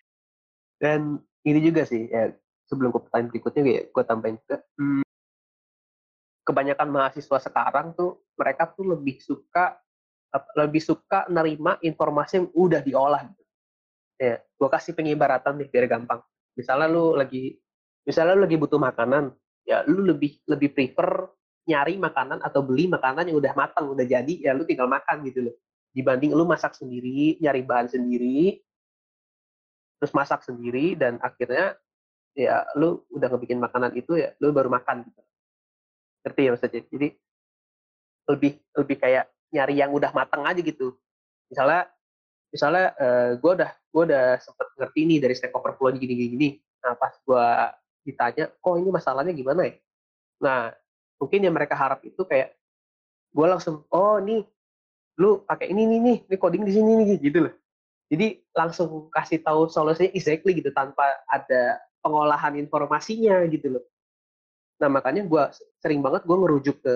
[0.82, 2.32] Dan ini juga sih ya
[2.70, 5.04] sebelum ke pertanyaan berikutnya ya gue tambahin juga hmm,
[6.46, 9.82] kebanyakan mahasiswa sekarang tuh mereka tuh lebih suka
[10.54, 13.44] lebih suka nerima informasi yang udah diolah gitu.
[14.22, 16.22] ya gue kasih pengibaratan nih biar gampang
[16.54, 17.58] misalnya lu lagi
[18.06, 19.34] misalnya lu lagi butuh makanan
[19.66, 21.34] ya lu lebih lebih prefer
[21.70, 25.46] nyari makanan atau beli makanan yang udah matang, udah jadi, ya lu tinggal makan gitu
[25.46, 25.56] loh.
[25.94, 28.58] Dibanding lu masak sendiri, nyari bahan sendiri,
[30.02, 31.78] terus masak sendiri dan akhirnya
[32.38, 35.22] ya lu udah ngebikin makanan itu ya lu baru makan gitu.
[36.26, 36.82] Ngerti ya maksudnya?
[36.88, 37.08] Jadi
[38.30, 40.94] lebih lebih kayak nyari yang udah matang aja gitu.
[41.50, 41.90] Misalnya
[42.50, 46.50] misalnya uh, gue udah gue udah sempet ngerti nih dari Stack Overflow gini gini gini.
[46.86, 47.46] Nah pas gue
[48.06, 49.74] ditanya, kok ini masalahnya gimana ya?
[50.42, 50.60] Nah
[51.20, 52.56] mungkin yang mereka harap itu kayak
[53.30, 54.42] gue langsung, oh nih
[55.20, 57.54] lu pakai ini nih nih, ini coding di sini nih gitu loh.
[58.10, 63.86] Jadi langsung kasih tahu solusinya exactly gitu tanpa ada pengolahan informasinya gitu loh.
[64.80, 65.44] Nah makanya gue
[65.84, 66.96] sering banget gue ngerujuk ke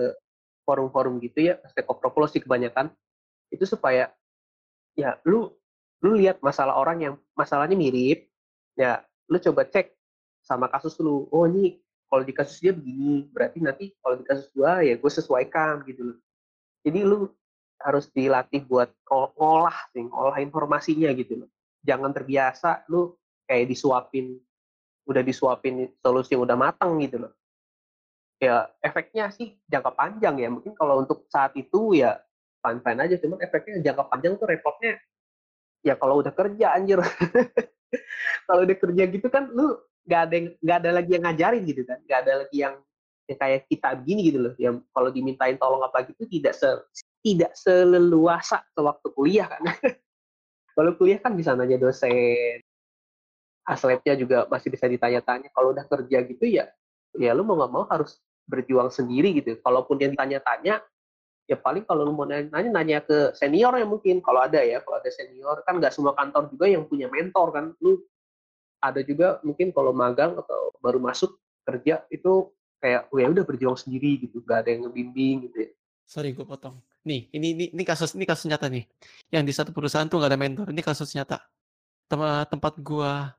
[0.63, 2.87] forum-forum gitu ya, Stack Overflow sih kebanyakan,
[3.51, 4.09] itu supaya
[4.95, 5.51] ya lu
[5.99, 8.31] lu lihat masalah orang yang masalahnya mirip,
[8.79, 9.91] ya lu coba cek
[10.43, 11.27] sama kasus lu.
[11.31, 15.11] Oh ini kalau di kasus dia begini, berarti nanti kalau di kasus gua ya gue
[15.11, 16.17] sesuaikan gitu loh.
[16.83, 17.27] Jadi lu
[17.83, 21.49] harus dilatih buat ngolah sih, ngolah informasinya gitu loh.
[21.83, 24.39] Jangan terbiasa lu kayak disuapin,
[25.03, 27.33] udah disuapin solusi udah matang gitu loh.
[28.39, 30.49] Ya efeknya sih jangka panjang ya.
[30.51, 32.19] Mungkin kalau untuk saat itu ya
[32.63, 34.99] fine-fine aja, cuman efeknya jangka panjang tuh repotnya
[35.83, 36.99] ya kalau udah kerja anjir.
[38.47, 41.97] kalau udah kerja gitu kan lu nggak ada nggak ada lagi yang ngajarin gitu kan,
[42.03, 42.75] nggak ada lagi yang
[43.27, 46.67] yang kayak kita begini gitu loh yang kalau dimintain tolong apa gitu tidak se
[47.23, 49.63] tidak seleluasa sewaktu kuliah kan
[50.75, 52.59] kalau kuliah kan bisa nanya dosen
[53.63, 56.67] aslabnya juga masih bisa ditanya-tanya kalau udah kerja gitu ya
[57.17, 58.17] ya lu mau nggak mau harus
[58.49, 59.55] berjuang sendiri gitu.
[59.61, 60.83] Kalaupun yang ditanya-tanya
[61.43, 64.19] ya paling kalau lu mau nanya, nanya ke senior ya mungkin.
[64.19, 67.65] Kalau ada ya kalau ada senior kan nggak semua kantor juga yang punya mentor kan.
[67.79, 68.01] Lu
[68.83, 72.51] ada juga mungkin kalau magang atau baru masuk kerja itu
[72.83, 74.43] kayak oh ya udah berjuang sendiri gitu.
[74.43, 75.69] Gak ada yang ngebimbing gitu ya.
[76.03, 76.83] Sorry gue potong.
[77.07, 78.83] Nih ini ini ini kasus ini kasus nyata nih.
[79.31, 81.39] Yang di satu perusahaan tuh gak ada mentor ini kasus nyata.
[82.11, 83.31] Tempat gua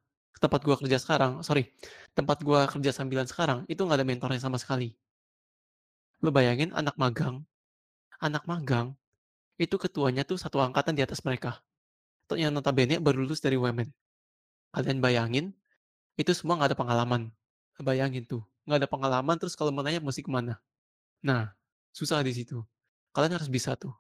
[0.43, 1.71] tempat gua kerja sekarang sorry
[2.13, 4.95] tempat gua kerja sambilan sekarang itu nggak ada mentornya sama sekali.
[6.23, 7.43] Lo bayangin anak magang
[8.19, 8.95] anak magang
[9.61, 11.63] itu ketuanya tuh satu angkatan di atas mereka.
[12.33, 13.91] Yang notabene baru lulus dari women
[14.75, 15.55] kalian bayangin
[16.19, 17.23] itu semua nggak ada pengalaman.
[17.79, 20.59] Bayangin tuh nggak ada pengalaman terus kalau mau nanya mesti ke mana?
[21.23, 21.53] Nah
[21.95, 22.63] susah di situ.
[23.15, 23.95] Kalian harus bisa tuh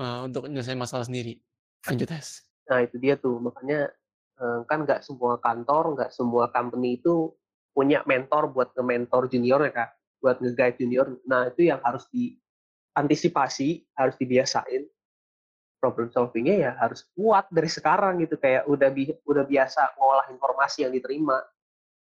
[0.00, 1.38] uh, untuk menyelesaikan masalah sendiri.
[1.86, 3.86] Lanjut tes nah itu dia tuh makanya
[4.68, 7.32] kan nggak semua kantor nggak semua company itu
[7.76, 9.90] punya mentor buat nge-mentor junior ya kak.
[10.24, 11.06] Buat nge-guide junior.
[11.28, 14.88] Nah itu yang harus diantisipasi harus dibiasain.
[15.76, 18.40] Problem solvingnya ya harus kuat dari sekarang gitu.
[18.40, 21.36] Kayak udah bi udah biasa ngolah informasi yang diterima.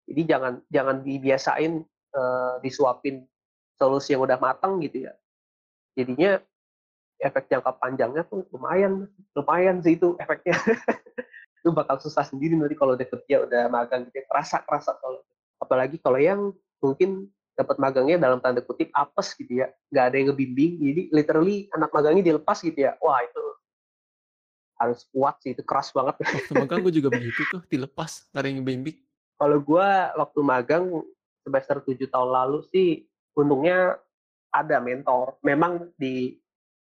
[0.06, 1.72] Jadi jangan jangan dibiasain
[2.12, 3.24] uh, disuapin
[3.80, 5.16] solusi yang udah matang gitu ya.
[5.96, 6.36] Jadinya
[7.16, 10.52] efek jangka panjangnya tuh lumayan, lumayan sih itu efeknya.
[11.66, 15.18] itu bakal susah sendiri nanti kalau udah kerja udah magang gitu, kerasa kerasa kalau
[15.58, 17.26] apalagi kalau yang mungkin
[17.58, 21.90] dapat magangnya dalam tanda kutip apes gitu ya, nggak ada yang ngebimbing, jadi literally anak
[21.90, 23.42] magangnya dilepas gitu ya, wah itu
[24.78, 26.20] harus kuat sih, itu keras banget.
[26.20, 28.96] Waktu magang gue juga begitu tuh, dilepas, nggak ada yang ngebimbing.
[29.40, 30.84] Kalau gue waktu magang
[31.42, 33.98] semester 7 tahun lalu sih untungnya
[34.54, 35.40] ada mentor.
[35.40, 36.38] Memang di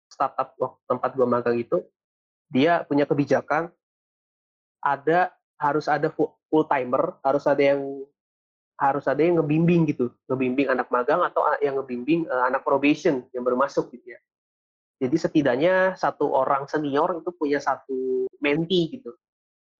[0.09, 0.55] startup
[0.87, 1.83] tempat gue magang itu
[2.47, 3.67] dia punya kebijakan
[4.83, 7.81] ada harus ada full timer, harus ada yang
[8.75, 13.47] harus ada yang ngebimbing gitu, ngebimbing anak magang atau yang ngebimbing uh, anak probation yang
[13.47, 14.19] baru masuk gitu ya.
[14.99, 19.11] Jadi setidaknya satu orang senior itu punya satu menti gitu.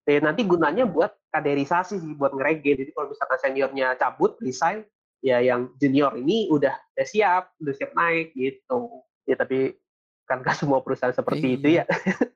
[0.03, 2.75] Dan nanti gunanya buat kaderisasi sih, buat ngerege.
[2.75, 4.83] Jadi kalau misalkan seniornya cabut, resign,
[5.23, 8.99] ya yang junior ini udah, udah siap, udah siap naik gitu.
[9.23, 9.79] Ya tapi
[10.27, 11.57] kan gak semua perusahaan seperti iya.
[11.59, 11.85] itu ya.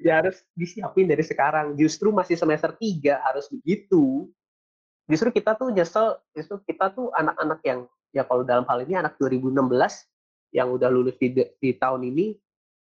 [0.00, 1.76] ya harus disiapin dari sekarang.
[1.76, 4.28] Justru masih semester 3 harus begitu.
[5.06, 7.80] Justru kita tuh nyesel, justru kita tuh anak-anak yang,
[8.14, 9.52] ya kalau dalam hal ini anak 2016
[10.54, 12.38] yang udah lulus di, di tahun ini,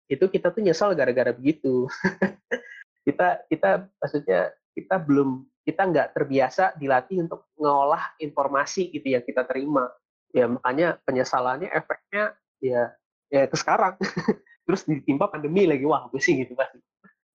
[0.10, 1.86] itu kita tuh nyesel gara-gara begitu.
[3.08, 9.46] kita kita maksudnya kita belum kita nggak terbiasa dilatih untuk ngolah informasi gitu yang kita
[9.46, 9.90] terima
[10.34, 12.94] ya makanya penyesalannya efeknya ya
[13.30, 13.98] ya itu sekarang
[14.66, 16.78] terus ditimpa pandemi lagi wah pusing gitu pasti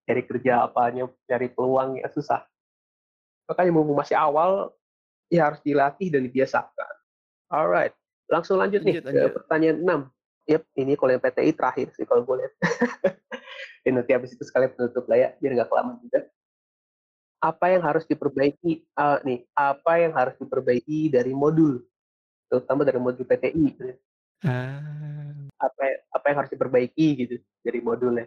[0.04, 2.44] cari kerja apanya cari peluang ya susah
[3.48, 4.72] makanya mau masih awal
[5.28, 6.94] ya harus dilatih dan dibiasakan
[7.52, 7.92] alright
[8.28, 9.30] langsung lanjut, lanjut nih lanjut.
[9.32, 9.78] ke pertanyaan
[10.48, 12.52] 6 yep ini kalau yang PTI terakhir sih kalau gue lihat
[13.84, 16.20] ya nanti habis itu sekalian penutup lah ya biar nggak kelamaan juga
[17.44, 21.84] apa yang harus diperbaiki uh, nih apa yang harus diperbaiki dari modul
[22.48, 23.96] terutama dari modul PTI gitu ya.
[24.46, 25.50] Ah.
[25.58, 28.26] Apa apa yang harus diperbaiki gitu dari modulnya?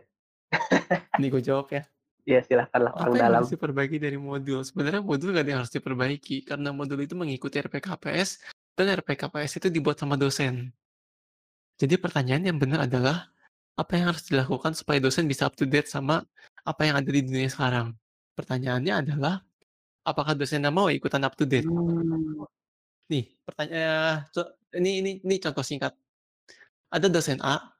[1.20, 1.84] Ini gue jawab ya.
[2.28, 3.38] Iya silahkanlah Apa orang yang dalam.
[3.40, 4.60] harus diperbaiki dari modul?
[4.68, 8.44] Sebenarnya modul nggak ada yang harus diperbaiki, karena modul itu mengikuti RPKPS,
[8.76, 10.76] dan RPKPS itu dibuat sama dosen.
[11.80, 13.32] Jadi pertanyaan yang benar adalah,
[13.80, 16.26] apa yang harus dilakukan supaya dosen bisa up to date sama
[16.68, 17.96] apa yang ada di dunia sekarang?
[18.36, 19.40] Pertanyaannya adalah,
[20.04, 21.64] apakah dosennya mau ikutan up to date?
[21.64, 22.44] Mmm.
[23.08, 24.44] Nih, pertanya co
[24.76, 25.96] ini ini ini contoh singkat.
[26.92, 27.72] Ada dosen A,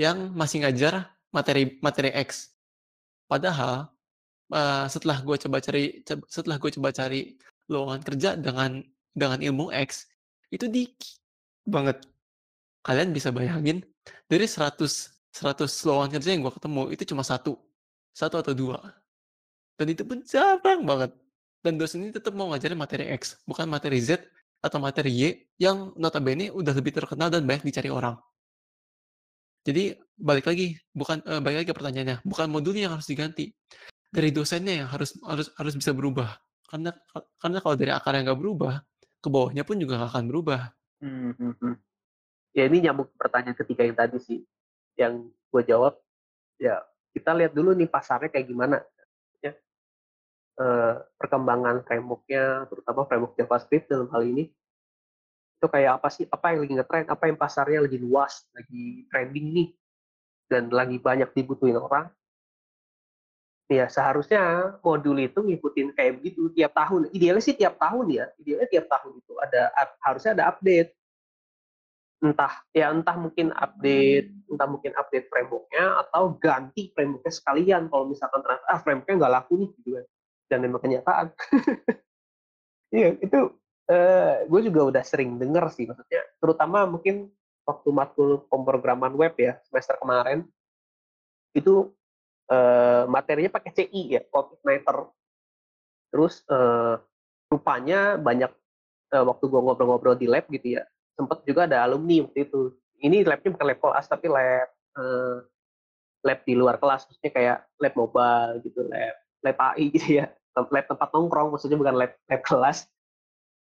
[0.00, 2.56] yang masih ngajar materi materi X.
[3.28, 3.90] Padahal,
[4.52, 5.84] eee, setelah gue coba cari
[6.30, 7.36] setelah gue coba cari
[7.72, 8.80] lowongan kerja dengan
[9.16, 10.08] dengan ilmu X,
[10.54, 11.20] itu dikit
[11.68, 12.00] banget.
[12.86, 13.82] Kalian bisa bayangin,
[14.30, 17.54] dari 100 100 lowongan kerja yang gue ketemu, itu cuma 1,
[18.16, 18.80] 1 atau 2.
[19.76, 21.12] Dan itu pun jarang banget.
[21.60, 24.24] Dan dosen ini tetap mau ngajarin materi X, bukan materi Z
[24.64, 25.22] atau materi Y,
[25.60, 28.16] yang notabene udah lebih terkenal dan banyak dicari orang.
[29.66, 33.50] Jadi, balik lagi, bukan eee, balik lagi ke pertanyaannya, bukan modulnya yang harus diganti,
[34.14, 36.38] dari dosennya yang harus harus harus bisa berubah.
[36.70, 38.74] Karena ka karena kalau dari akarnya nggak berubah,
[39.18, 40.60] ke bawahnya pun juga nggak akan berubah.
[41.02, 41.72] Mmm, mhm.
[42.54, 44.38] Ya ini nyambung pertanyaan ketiga yang tadi sih,
[44.96, 45.98] yang gue jawab,
[46.62, 46.80] ya
[47.12, 48.80] kita lihat dulu nih pasarnya kayak gimana,
[49.42, 49.52] ya.
[50.56, 54.48] Eee, perkembangan framework-nya, terutama framework JavaScript dalam hal ini.
[55.56, 59.46] Itu kayak apa sih, apa yang lagi ngetren, apa yang pasarnya lagi luas, lagi trending
[59.56, 59.68] nih,
[60.52, 62.12] dan lagi banyak dibutuhin orang.
[63.66, 68.68] Ya seharusnya modul itu ngikutin kayak begitu tiap tahun, idealnya sih tiap tahun ya, idealnya
[68.70, 69.74] tiap tahun itu ada
[70.06, 70.94] harusnya ada update.
[72.22, 77.92] Entah, ya entah mungkin update entah mungkin update framework-nya atau ganti framework-nya sekalian.
[77.92, 80.04] Kalau misalkan ternyata, ah framework-nya nggak laku nih gitu kan,
[80.52, 81.26] dan memang kenyataan.
[82.94, 83.50] Iya itu,
[83.90, 87.30] eee, gue juga udah sering denger sih maksudnya, terutama mungkin
[87.66, 90.46] waktu matkul pemrograman web ya, semester kemarin.
[91.54, 91.94] Itu,
[92.50, 95.10] eee, materinya pakai CI ya, CodeIgniter.
[96.12, 96.94] Terus, eee,
[97.50, 98.50] rupanya banyak,
[99.14, 100.84] eee, waktu gua ngobrol-ngobrol di lab gitu ya,
[101.18, 102.74] sempet juga ada alumni waktu itu.
[103.02, 104.68] Ini lab-nya bukan lab koas, tapi lab,
[104.98, 105.36] eee,
[106.26, 110.86] lab di luar kelas, maksudnya kayak lab mobile gitu, lab lab AI gitu ya, lab
[110.90, 112.88] tempat nongkrong, maksudnya bukan lab lab kelas.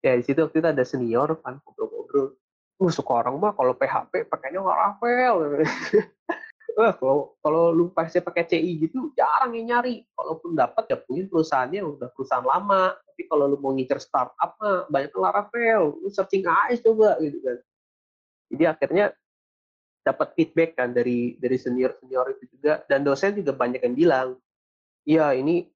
[0.00, 2.32] Ya di situ waktu itu ada senior kan ngobrol-ngobrol,
[2.80, 5.60] "Uh suka orang mah kalau PHP pakainya Laravel,"
[6.80, 11.28] "Wah kalau kalau lu masih pakai CI gitu jarang yang nyari, kalaupun dapat ya mungkin
[11.28, 16.48] perusahaannya udah perusahaan lama, tapi kalau lu mau ngincer startup mah banyaknya Laravel, lu searching
[16.48, 17.58] aja coba," gitu kan.
[18.56, 19.06] Jadi akhirnya
[20.00, 24.28] dapat feedback kan dari dari senior-senior itu juga, dan dosen juga banyak yang bilang,
[25.04, 25.68] "Iya ini,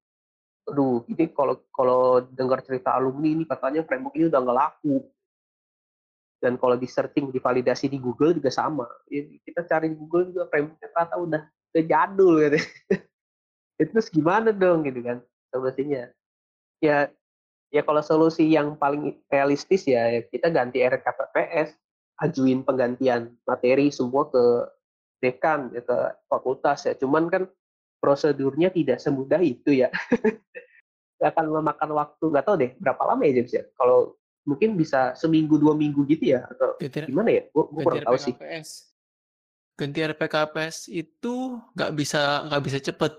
[0.65, 4.95] aduh ini kalau kalau dengar cerita alumni ini katanya framework ini udah nggak laku."
[6.35, 10.89] Dan kalau di-searching, divalidasi di Google juga sama, ya kita cari di Google juga framework-nya
[10.93, 12.65] ternyata udah udah jadul katanya.
[13.75, 15.19] Ya terus gimana dong gitu kan
[15.51, 16.07] solusinya.
[16.79, 17.11] Ya
[17.75, 21.75] ya kalau solusi yang paling realistis ya ya kita ganti RKPPS,
[22.23, 24.43] ajuin penggantian materi semua ke
[25.19, 25.97] dekan, ya ke
[26.31, 27.43] fakultas ya, cuman kan
[28.05, 29.89] prosedurnya tidak semudah itu ya.
[31.25, 33.63] Akan memakan waktu, nggak tahu deh berapa lama ya James ya?
[33.73, 34.13] Kalau
[34.45, 36.45] mungkin bisa seminggu, 2 minggu gitu ya?
[36.45, 37.43] Atau Ganti gimana ya?
[37.49, 38.33] Gue kurang tahu sih.
[39.73, 43.11] Ganti RPKPS itu nggak bisa nggak bisa cepet,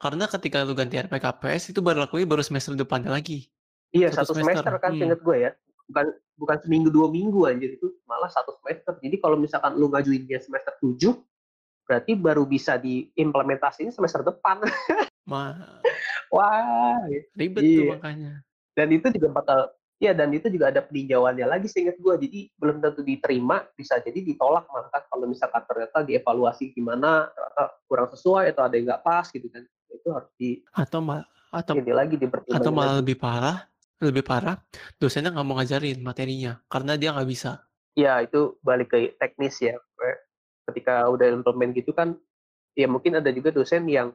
[0.00, 3.46] karena ketika lu ganti RPKPS itu berlakunya baru semester depannya lagi,
[3.90, 5.00] Iya 1 1 semester, semester kan hmm.
[5.02, 5.50] seinget gue ya,
[5.90, 6.06] bukan
[6.38, 8.92] bukan seminggu, 2 minggu anjir, itu malah 1 semester.
[9.02, 11.10] Jadi kalau misalkan lu ngajuinnya semester 7,
[11.90, 14.62] berarti baru bisa diimplementasiin semester depan.
[15.30, 15.58] Ma
[16.30, 17.02] Wah,
[17.34, 17.90] Ribet tuh iya.
[17.98, 18.32] makanya.
[18.78, 19.58] Dan itu juga bakal
[19.98, 24.22] iya dan itu juga ada peninjauannya lagi seinget gue, jadi belum tentu diterima, bisa jadi
[24.22, 29.02] ditolak malah kan kalau misalkan ternyata dievaluasi gimana, ternyata kurang sesuai atau ada yang nggak
[29.02, 32.14] pas gitu kan, itu harus di Atau ma atau ini lagi,
[32.54, 33.00] atau malah lagi.
[33.02, 33.66] lebih parah
[34.00, 34.56] lebih parah,
[34.96, 37.60] dosennya nggak mau ngajarin materinya, karena dia nggak bisa.
[37.98, 39.76] Iya itu balik ke teknis ya,
[40.68, 42.16] ketika udah implement gitu kan,
[42.76, 44.12] ya mungkin ada juga dosen yang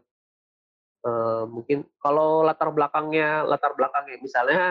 [1.03, 4.61] eee, mungkin kalau latar belakangnya latar belakangnya misalnya,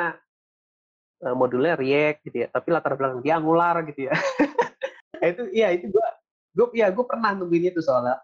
[1.25, 4.14] eee, modulnya React gitu ya, tapi latar belakang dia Angular gitu ya.
[5.22, 6.07] Nah itu iya itu gua
[6.55, 8.20] gua iya gua pernah nemuin itu soalnya.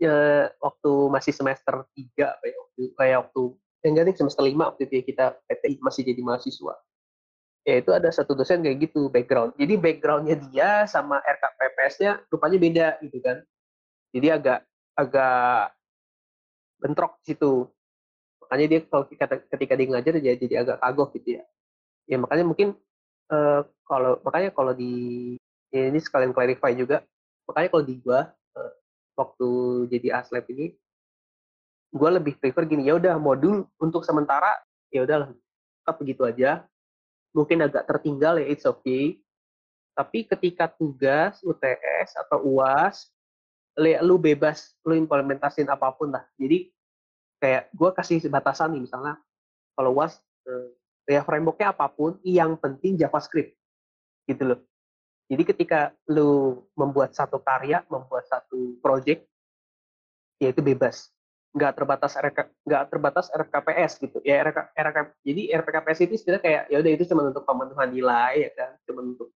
[0.00, 3.42] Eee, waktu masih semester 3 apa ya, waktu kayak waktu
[3.84, 6.74] eh enggak deng semester 5 waktu itu ya kita PTI masih jadi mahasiswa.
[7.66, 12.86] Ya itu ada satu dosen kayak gitu background, jadi background-nya dia sama RKPPS-nya rupanya beda
[13.04, 13.44] gitu kan.
[14.16, 14.58] Jadi agak
[14.96, 15.76] agak
[16.80, 17.68] bentrok di situ.
[18.40, 19.04] Makanya dia kalau
[19.52, 21.44] ketika dia ngajar ya jadi agak kagok gitu ya.
[22.08, 22.74] Ya makanya mungkin,
[23.28, 25.36] eee, kalau makanya kalau di
[25.70, 27.06] Ya, ini sekalian clarify juga.
[27.46, 28.26] Makanya kalau di gua
[28.58, 28.72] uh,
[29.14, 29.48] waktu
[29.90, 30.74] jadi aslab ini
[31.90, 34.54] gue lebih prefer gini ya udah modul untuk sementara
[34.94, 35.34] ya udahlah
[35.82, 36.62] tetap begitu aja
[37.34, 39.18] mungkin agak tertinggal ya it's okay.
[39.94, 43.10] Tapi ketika tugas UTS atau UAS
[43.78, 46.24] lu bebas lu implementasin apa pun lah.
[46.36, 46.70] Jadi
[47.40, 49.16] kayak gue kasih batasan nih misalnya
[49.74, 50.68] kalau UAS eh,
[51.10, 53.56] ya frameworknya apa pun yang penting JavaScript
[54.28, 54.60] gitu loh.
[55.30, 59.22] Jadi ketika lu membuat satu karya membuat satu project
[60.42, 61.12] ya itu bebas
[61.50, 64.18] nggak terbatas RK, nggak terbatas RKPS gitu.
[64.22, 68.34] Ya RK, RK, jadi RKPS itu sebenarnya kayak ya udah itu cuma untuk pemenuhan nilai
[68.46, 68.70] ya kan?
[68.86, 69.28] Cuma untuk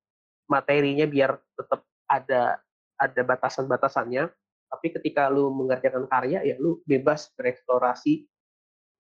[0.47, 2.63] materinya biar tetap ada
[2.99, 4.31] ada batasan-batasannya.
[4.71, 8.27] Tapi ketika lu mengerjakan karya ya lu bebas bereksplorasi.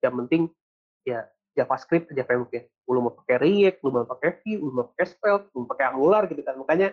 [0.02, 0.42] Yang penting
[1.06, 5.06] ya JavaScript aja frameworknya lu mau pakai React lu mau pakai Vue lu mau pakai
[5.08, 6.54] Svelte lu mau pakai Angular gitu kan.
[6.58, 6.92] Makanya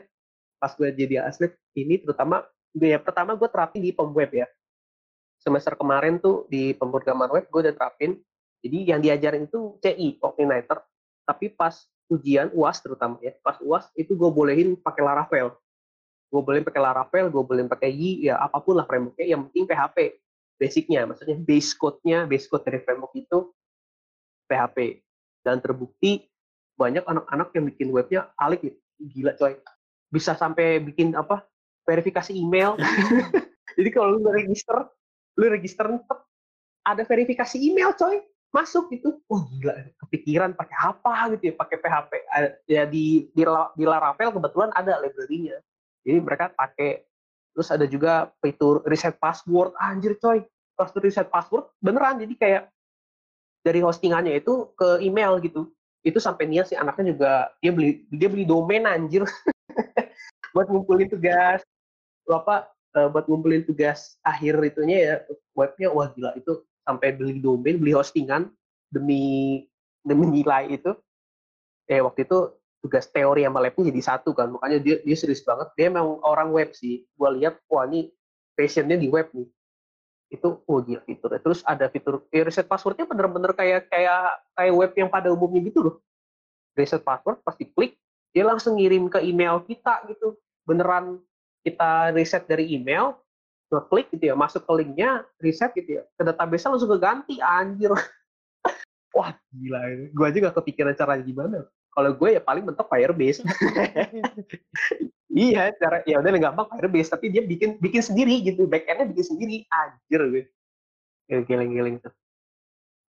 [0.61, 4.45] pas gue jadi asli ini terutama gue ya pertama gue terapin di pom web ya
[5.41, 8.21] semester kemarin tuh di pemrograman web gue udah terapin.
[8.61, 10.85] Jadi yang diajarin itu CI, Coordinator.
[11.25, 11.73] Tapi pas
[12.13, 15.49] ujian UAS terutama ya, pas UAS itu gue bolehin pakai Laravel.
[16.29, 19.25] Gue bolehin pakai Laravel, gue bolehin pakai Y, ya apa pun lah frameworknya.
[19.25, 19.97] Yang penting PHP,
[20.61, 23.49] basicnya, maksudnya base code-nya, base code dari framework itu
[24.45, 25.01] PHP.
[25.41, 26.29] Dan terbukti
[26.77, 28.77] banyak anak-anak yang bikin webnya alik gitu.
[29.01, 29.57] Gila coy.
[30.13, 31.41] Bisa sampai bikin apa
[31.81, 32.77] verifikasi email.
[33.77, 34.85] Jadi kalau lu register
[35.39, 35.87] lu register
[36.85, 38.19] ada verifikasi email coy.
[38.51, 39.15] Masuk gitu.
[39.31, 42.11] Wah gila kepikiran pakai apa gitu ya pakai PHP
[42.67, 45.55] ya di di, di Laravel kebetulan ada library-nya.
[46.03, 47.07] Jadi mereka pakai
[47.55, 49.71] terus ada juga fitur reset password.
[49.79, 50.43] Anjir coy.
[50.75, 52.19] Pas reset password beneran.
[52.19, 52.63] Jadi kayak
[53.63, 55.71] dari hostingannya itu ke email gitu.
[56.03, 57.31] Itu sampai niat si anaknya juga
[57.63, 59.23] dia beli dia beli domain anjir.
[60.53, 61.63] Buat ngumpulin tugas.
[62.27, 65.15] Apa uh, buat ngumpulin tugas akhir itunya ya
[65.55, 68.51] webnya wah gila itu sampai beli domain beli hostingan
[68.91, 69.63] demi
[70.03, 70.91] demi nilai itu.
[71.87, 75.69] Eh waktu itu tugas teori sama labnya jadi satu kan makanya dia dia serius banget.
[75.77, 78.11] Dia memang orang web sih gua lihat wah ini
[78.55, 79.47] passionnya di web nih.
[80.31, 84.91] Itu oh gila fitur terus ada fitur ya reset passwordnya bener-bener kayak kayak kayak web
[84.95, 85.95] yang pada umumnya gitu loh.
[86.75, 87.99] Reset password pasti klik
[88.31, 91.19] dia langsung ngirim ke email kita gitu beneran
[91.61, 93.15] kita riset dari email,
[93.71, 97.93] ngeklik gitu ya, masuk ke linknya, riset gitu ya, ke database langsung keganti, anjir.
[99.15, 99.79] Wah, gila.
[100.11, 101.57] Gue aja gak kepikiran caranya gimana.
[101.91, 103.43] Kalau gue ya paling mentok Firebase.
[105.27, 109.67] iya, cara ya udah gampang Firebase, tapi dia bikin bikin sendiri gitu, backendnya bikin sendiri,
[109.67, 110.43] anjir gue.
[111.27, 112.11] Giling-giling tuh.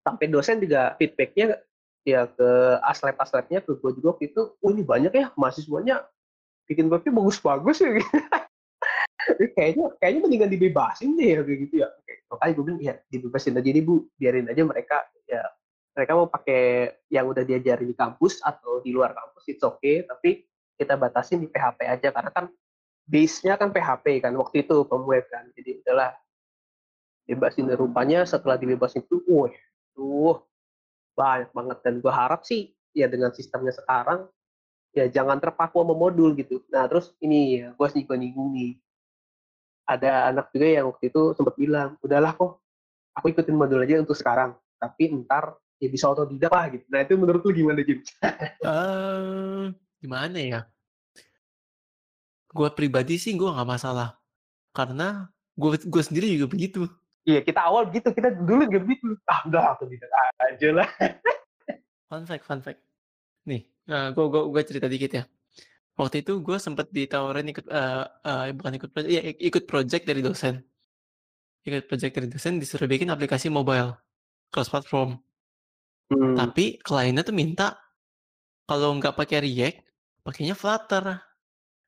[0.03, 1.63] Sampai dosen juga feedbacknya
[2.03, 2.49] ya ke
[2.83, 6.03] aslep-aslepnya ke gue juga waktu itu, oh ini banyak ya mahasiswanya
[6.67, 7.99] bikin webnya bagus-bagus ya
[9.55, 11.87] kayaknya kayaknya mendingan dibebasin deh ya kayak gitu ya.
[12.31, 14.05] Makanya gue bilang ya dibebasin aja nih bu.
[14.17, 14.97] Biarin aja mereka
[15.29, 15.41] ya
[15.93, 20.01] mereka mau pakai yang udah diajarin di kampus atau di luar kampus itu oke okay,
[20.09, 20.43] tapi
[20.73, 22.45] kita batasin di PHP aja karena kan
[23.05, 25.47] base-nya kan PHP kan waktu itu pemweb kan.
[25.53, 26.11] Jadi udahlah
[27.23, 29.53] bebasin rupanya setelah dibebasin itu wah
[29.93, 30.43] tuh
[31.13, 31.77] banyak banget.
[31.85, 34.27] Dan gue harap sih ya dengan sistemnya sekarang
[34.93, 36.61] ya jangan terpaku sama modul gitu.
[36.73, 38.73] Nah terus ini ya gue juga nyinggung nih.
[39.83, 42.63] Ada anak juga yang waktu itu sempat bilang, udahlah kok
[43.13, 44.55] aku ikutin modul aja untuk sekarang.
[44.79, 46.85] Tapi ntar ya bisa otodidak lah gitu.
[46.87, 47.99] Nah itu menurut lu gimana Jim?
[48.63, 49.67] uh,
[50.03, 50.61] gimana ya?
[52.53, 54.15] Gue pribadi sih gue nggak masalah.
[54.71, 55.27] Karena
[55.59, 56.87] gue gue sendiri juga begitu.
[57.23, 59.07] Iya kita awal begitu, kita dulu juga begitu.
[59.27, 60.89] Ah udah otodidak aja lah.
[62.11, 62.79] fun fact, fun fact.
[63.47, 65.23] Nih, gue gue gue cerita dikit ya.
[65.93, 70.63] Waktu itu gue sempat ditawarin ikut uh, uh, bukan ikut ya ikut project dari dosen.
[71.63, 73.93] Ikut project dari dosen disuruh bikin aplikasi mobile
[74.49, 75.21] cross platform.
[76.09, 76.33] Hmm.
[76.33, 77.77] Tapi kliennya tuh minta
[78.65, 79.77] kalau nggak pakai React,
[80.25, 81.19] pakainya Flutter.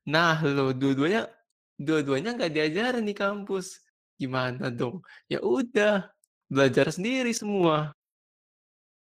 [0.06, 1.26] Nah, lo dua-duanya
[1.74, 3.82] dua-duanya nggak diajarin di kampus.
[4.16, 5.04] Gimana dong?
[5.28, 6.08] Ya udah,
[6.46, 7.92] belajar sendiri semua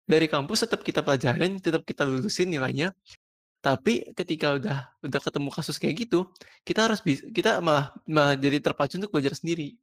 [0.09, 2.97] dari kampus tetap kita pelajarin, tetap kita lulusin nilainya.
[3.59, 6.31] Tapi ketika udah udah ketemu kasus kayak gitu,
[6.63, 9.75] kita harus bisa, kita malah, malah jadi terpacu untuk belajar sendiri.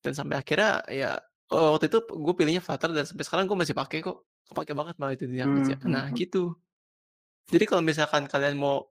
[0.00, 1.10] Dan sampai akhirnya ya
[1.52, 4.24] oh, waktu itu gue pilihnya Flutter dan sampai sekarang gue masih pakai kok.
[4.46, 5.90] Pakai banget malah itu di hmm.
[5.90, 6.16] Nah hmm.
[6.16, 6.54] gitu.
[7.50, 8.90] Jadi kalau misalkan kalian mau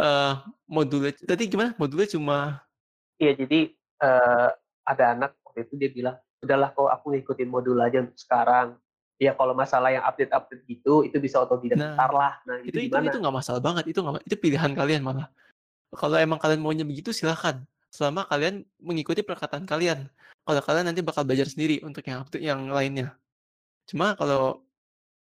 [0.00, 0.34] uh,
[0.68, 1.76] modulnya, tadi gimana?
[1.76, 2.62] Modulnya cuma
[3.20, 3.70] Iya, jadi
[4.02, 4.50] uh,
[4.82, 8.74] ada anak waktu itu dia bilang, udahlah kok aku ngikutin modul aja untuk sekarang
[9.22, 12.34] ya kalau masalah yang update-update gitu itu bisa otodidak nah, lah.
[12.42, 13.94] Nah, itu itu itu nggak masalah banget.
[13.94, 15.30] Itu nggak itu pilihan kalian malah.
[15.94, 17.62] Kalau emang kalian maunya begitu silahkan,
[17.94, 20.10] selama kalian mengikuti perkataan kalian.
[20.42, 23.14] Kalau kalian nanti bakal belajar sendiri untuk yang update yang lainnya.
[23.86, 24.66] Cuma kalau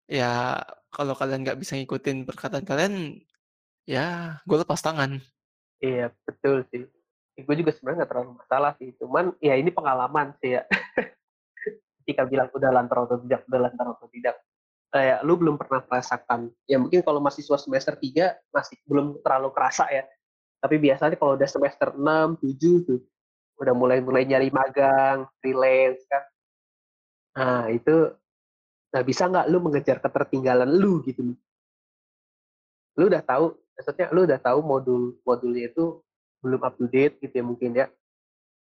[0.07, 3.19] ya kalau kalian nggak bisa ngikutin perkataan kalian,
[3.83, 5.19] ya gue lepas tangan.
[5.83, 6.87] Iya, betul sih.
[7.41, 10.63] Gue juga sebenarnya nggak terlalu masalah sih, cuman ya ini pengalaman sih ya.
[12.01, 14.35] Ketika bilang udah lantar atau tidak, udah lantar atau tidak.
[14.91, 19.87] Kayak lu belum pernah merasakan, ya mungkin kalau mahasiswa semester 3 masih belum terlalu kerasa
[19.87, 20.03] ya.
[20.59, 22.99] Tapi biasanya kalau udah semester 6, 7 tuh,
[23.61, 26.23] udah mulai-mulai nyari magang, freelance kan.
[27.39, 28.11] Nah itu,
[28.91, 31.37] nah bisa nggak lu mengejar ketertinggalan lu gitu.
[32.99, 36.03] Lu udah tahu, maksudnya lu udah tahu modul modulnya itu
[36.43, 37.87] belum up to date gitu ya mungkin ya.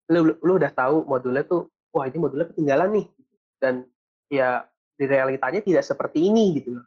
[0.09, 3.08] Lu, lu udah tahu modulnya tuh, wah ini modulnya ketinggalan nih.
[3.60, 3.84] Dan
[4.32, 4.64] ya
[4.96, 6.86] di realitanya tidak seperti ini gitu loh.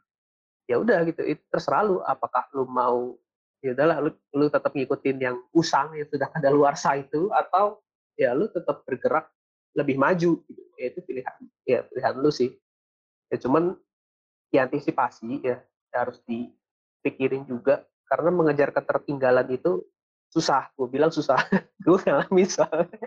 [0.69, 3.19] Ya udah gitu, itu terserah lu apakah lu mau
[3.59, 7.79] ya udahlah lu, lu tetap ngikutin yang usang yang sudah ada luar itu atau
[8.15, 9.27] ya lu tetap bergerak
[9.75, 10.61] lebih maju gitu.
[10.79, 11.37] Ya itu pilihan
[11.67, 12.55] ya pilihan lu sih.
[13.27, 13.75] Ya cuman
[14.53, 15.57] diantisipasi ya
[15.93, 19.81] harus dipikirin juga karena mengejar ketertinggalan itu
[20.33, 21.37] susah gue bilang susah
[21.85, 22.97] gue ngalamin soalnya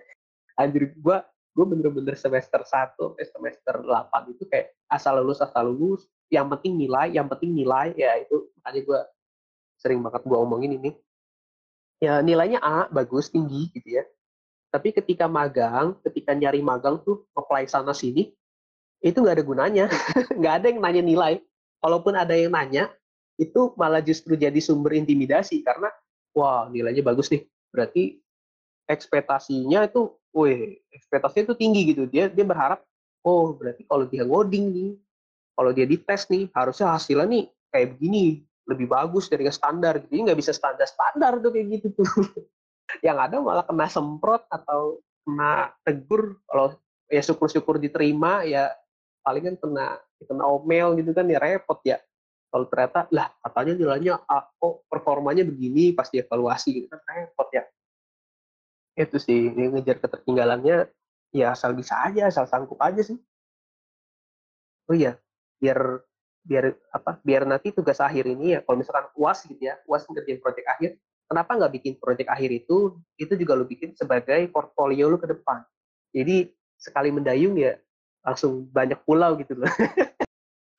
[0.54, 1.16] anjir gue
[1.56, 6.76] gue bener-bener semester 1 sampai semester 8 itu kayak asal lulus asal lulus yang penting
[6.76, 9.00] nilai yang penting nilai ya itu makanya gue
[9.80, 10.90] sering banget gue omongin ini.
[11.96, 14.04] Ya nilainya A bagus tinggi gitu ya.
[14.68, 18.32] Tapi ketika magang ketika nyari magang tuh apply sana sini
[19.00, 19.86] itu nggak ada gunanya.
[20.40, 21.34] Nggak ada yang nanya nilai.
[21.80, 22.90] Kalaupun ada yang nanya
[23.36, 25.92] itu malah justru jadi sumber intimidasi karena
[26.32, 27.44] wah nilainya bagus nih.
[27.72, 28.20] Berarti
[28.86, 32.02] ekspektasinya itu wih ekspektasinya itu tinggi gitu.
[32.06, 32.82] Dia dia berharap
[33.26, 34.92] oh berarti kalau dia ngoding nih
[35.58, 40.22] kalau dia dites nih harusnya hasilnya nih kayak begini lebih bagus dari standar gitu.
[40.22, 42.06] Nggak bisa standar standar tuh kayak gitu tuh.
[43.06, 46.38] Yang ada malah kena semprot atau kena tegur.
[46.46, 46.78] Kalau
[47.10, 48.70] ya syukur-syukur diterima ya
[49.26, 49.86] paling kan kena
[50.22, 51.98] kena omel gitu kan ya repot ya.
[52.46, 57.66] Kalau ternyata lah katanya nilainya A kok performanya begini pas dievaluasi gitu kan repot ya
[58.96, 60.88] itu sih ini ngejar ketertinggalannya
[61.36, 63.20] ya asal bisa aja asal sanggup aja sih.
[64.88, 65.20] Oh iya
[65.60, 66.00] biar
[66.46, 70.38] biar apa biar nanti tugas akhir ini ya kalau misalkan uas gitu ya uas ngerjain
[70.38, 70.90] proyek akhir
[71.26, 75.60] kenapa nggak bikin proyek akhir itu itu juga lo bikin sebagai portfolio lo ke depan.
[76.14, 76.48] Jadi
[76.80, 77.76] sekali mendayung ya
[78.24, 79.68] langsung banyak pulau gitu loh.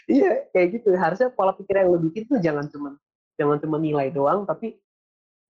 [0.08, 0.96] Iya kayak gitu.
[0.96, 2.96] Harusnya pola pikir yang lo bikin tuh jangan cuma
[3.36, 4.80] jangan cuma nilai doang tapi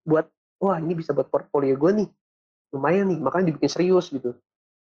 [0.02, 0.26] buat
[0.58, 2.10] wah ini bisa buat portfolio gue nih
[2.76, 4.36] lumayan nih makanya dibikin serius gitu.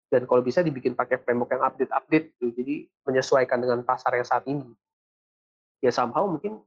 [0.07, 4.45] Dan kalau bisa dibikin pakai framework yang update-update gitu jadi menyesuaikan dengan pasar yang saat
[4.47, 4.63] ini.
[5.83, 6.61] Ya somehow mungkin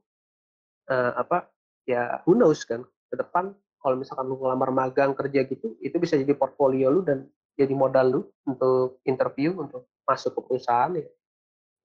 [0.91, 1.49] uh, apa
[1.87, 6.19] ya who knows kan ke depan kalau misalkan lu ngelamar magang kerja gitu itu bisa
[6.19, 11.07] jadi portfolio lu dan jadi modal lu untuk interview untuk masuk ke perusahaan ya.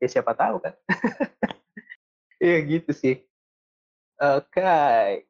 [0.03, 0.75] Ya siapa tahu kan.
[2.45, 3.25] Ya gitu sih.
[4.21, 4.61] Oke.
[4.61, 5.25] okay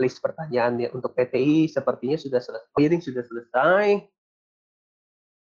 [0.00, 2.72] list pertanyaan ya untuk PTI sepertinya sudah selesai.
[2.80, 3.86] Hearing sudah selesai.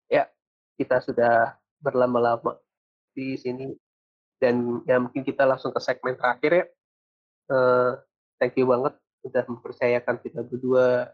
[0.07, 0.31] Ya,
[0.79, 2.63] kita sudah berlama-lama
[3.11, 3.75] di sini
[4.39, 6.65] dan ya mungkin kita langsung ke segmen terakhir ya.
[7.51, 7.99] Uh,
[8.39, 8.95] thank you banget
[9.27, 11.11] sudah mempercayakan kita berdua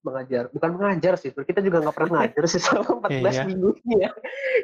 [0.00, 3.94] mengajar bukan mengajar sih kita juga nggak pernah mengajar sih selama 14 yeah, minggu ini
[4.08, 4.10] ya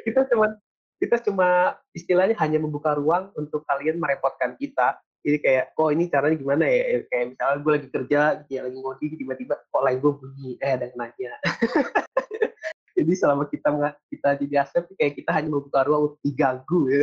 [0.01, 0.57] kita cuma
[0.97, 6.37] kita cuma istilahnya hanya membuka ruang untuk kalian merepotkan kita jadi kayak kok ini caranya
[6.37, 6.83] gimana ya?
[6.87, 10.51] Eh, kayak misalnya gue lagi kerja ya lagi ngoding tiba-tiba kok lain gue bunyi?
[10.61, 11.31] Eh ada yang nanya.
[12.97, 16.81] Jadi selama kita nggak kita jadi asep kayak kita hanya membuka ruang untuk diganggu.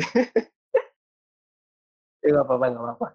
[2.24, 3.08] Ya nggak apa-apa nggak apa-apa.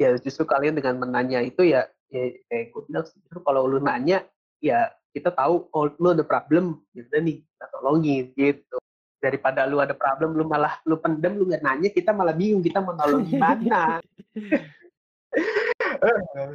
[0.00, 4.24] Ya justru kalian dengan menanya itu ya, ya kayak gue bilang justru kalau lu nanya
[4.64, 8.79] ya kita tahu oh lu ada problem gitu nih kita tolongin gitu
[9.20, 12.80] daripada lu ada problem lu malah lu pendem lu nggak nanya kita malah bingung kita
[12.80, 14.00] mau nolong gimana?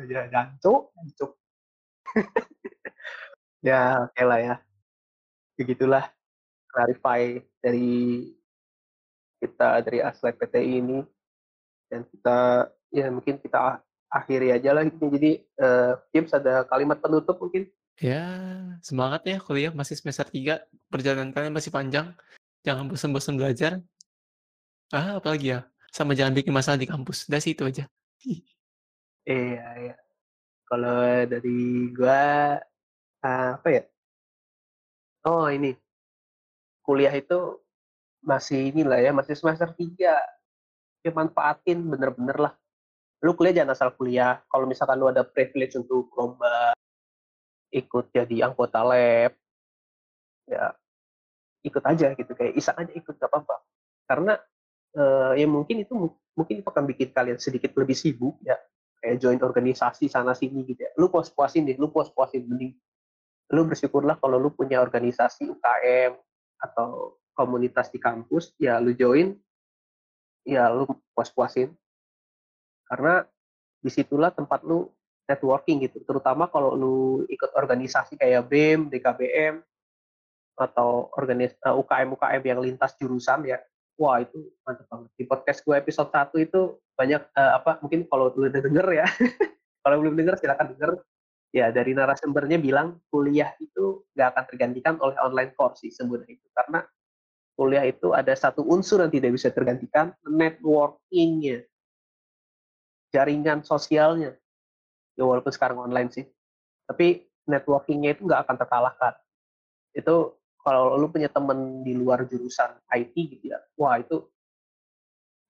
[0.09, 1.32] Ya jancuk jancuk
[3.68, 4.55] ya oke lah ya.
[5.55, 6.11] Begitulah
[6.68, 8.32] clarify dari
[9.39, 10.99] kita dari aslep PTI ini.
[11.86, 15.11] Dan kita ya mungkin kita akhiri aja lah gitu.
[15.11, 17.68] jadi uh, James ada kalimat penutup mungkin?
[17.99, 18.28] Ya
[18.84, 22.11] semangat ya kuliah masih semester 3 perjalanan kalian masih panjang
[22.66, 23.78] Jangan bosan-bosan belajar.
[24.89, 25.70] Ah, apalagi ya?
[25.93, 27.30] Sama jangan bikin masalah di kampus.
[27.30, 27.86] Udah sih itu aja.
[29.26, 29.95] Iya, iya.
[30.66, 32.57] Kalau dari gua
[33.22, 33.84] apa ya?
[35.26, 35.74] Oh, ini.
[36.86, 37.61] Kuliah itu
[38.22, 40.13] masih inilah ya, masih semester 3.
[41.05, 42.53] Ya manfaatin bener-bener lah.
[43.26, 46.78] lu kuliah jangan asal kuliah kalau misalkan lu ada privilege untuk lomba
[47.74, 49.34] ikut jadi anggota lab
[50.45, 50.78] ya
[51.66, 53.55] ikut aja gitu kayak iseng aja ikut gak apa-apa.
[54.05, 54.34] Karena
[54.95, 55.93] uh, ya mungkin itu
[56.38, 58.55] mungkin itu akan bikin kalian sedikit lebih sibuk ya
[59.01, 60.91] kayak join organisasi sana sini gitu ya.
[60.95, 62.78] Lu puas puasin deh lu puas puasin mending
[63.53, 66.18] lu bersyukurlah kalau lu punya organisasi UKM
[66.57, 69.38] atau komunitas di kampus ya lu join
[70.41, 71.70] ya lu puas puasin
[72.89, 73.26] karena
[73.82, 74.89] di situlah tempat lu
[75.26, 76.01] networking gitu.
[76.05, 76.97] Terutama kalau lu
[77.30, 79.61] ikut organisasi kayak BEM, DKBM
[80.56, 83.60] atau organis uh, UKM UKM yang lintas jurusan ya
[83.99, 85.10] wah itu mantap banget.
[85.16, 86.62] Di podcast gue episode 1 itu
[86.95, 89.08] banyak uh, apa mungkin kalau udah denger ya
[89.84, 90.91] kalau belum denger silakan denger.
[91.56, 96.47] Ya dari narasumbernya bilang kuliah itu nggak akan tergantikan oleh online course sih sebenarnya itu
[96.51, 96.84] karena
[97.56, 101.64] kuliah itu ada satu unsur yang tidak bisa tergantikan networkingnya
[103.16, 104.36] jaringan sosialnya.
[105.16, 106.28] Ya walaupun sekarang online sih
[106.91, 109.14] tapi networkingnya itu nggak akan terkalahkan.
[109.95, 110.36] Itu
[110.66, 114.26] kalau lu punya temen di luar jurusan IT gitu ya, wah itu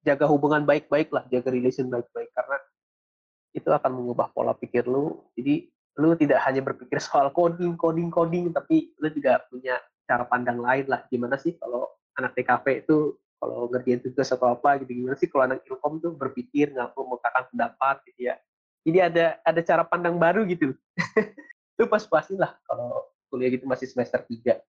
[0.03, 2.59] jaga hubungan baik-baik lah, jaga relation baik-baik karena
[3.55, 5.23] itu akan mengubah pola pikir lu.
[5.39, 10.59] Jadi lu tidak hanya berpikir soal coding, coding, coding, tapi lu juga punya cara pandang
[10.59, 11.07] lain lah.
[11.07, 11.87] Gimana sih kalau
[12.19, 16.11] anak TKP itu kalau ngerjain tugas atau apa gitu, gimana sih kalau anak ilkom tuh
[16.11, 18.35] berpikir nggak mengemukakan pendapat gitu ya.
[18.85, 20.75] Jadi ada ada cara pandang baru gitu.
[21.75, 24.59] itu pas-pasin lah kalau kuliah gitu masih semester 3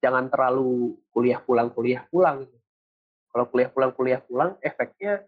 [0.00, 2.58] jangan terlalu kuliah pulang kuliah pulang gitu.
[3.32, 5.24] Kalau kuliah pulang kuliah pulang, efeknya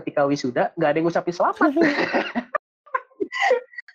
[0.00, 1.72] ketika wisuda nggak ada yang ngucapin selamat.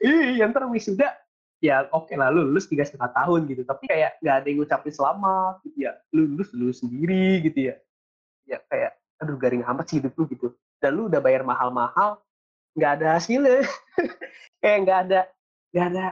[0.06, 1.18] Iya, ntar wisuda
[1.64, 4.94] ya oke okay lah lulus tiga setengah tahun gitu, tapi kayak nggak ada yang ngucapin
[4.94, 7.76] selamat gitu ya, lulus lulus sendiri gitu ya,
[8.46, 10.54] ya kayak aduh garing amat sih hidup lu gitu.
[10.78, 12.22] Dan lu udah bayar mahal-mahal,
[12.78, 13.66] nggak ada hasilnya,
[14.62, 15.20] kayak nggak ada
[15.74, 16.06] nggak ada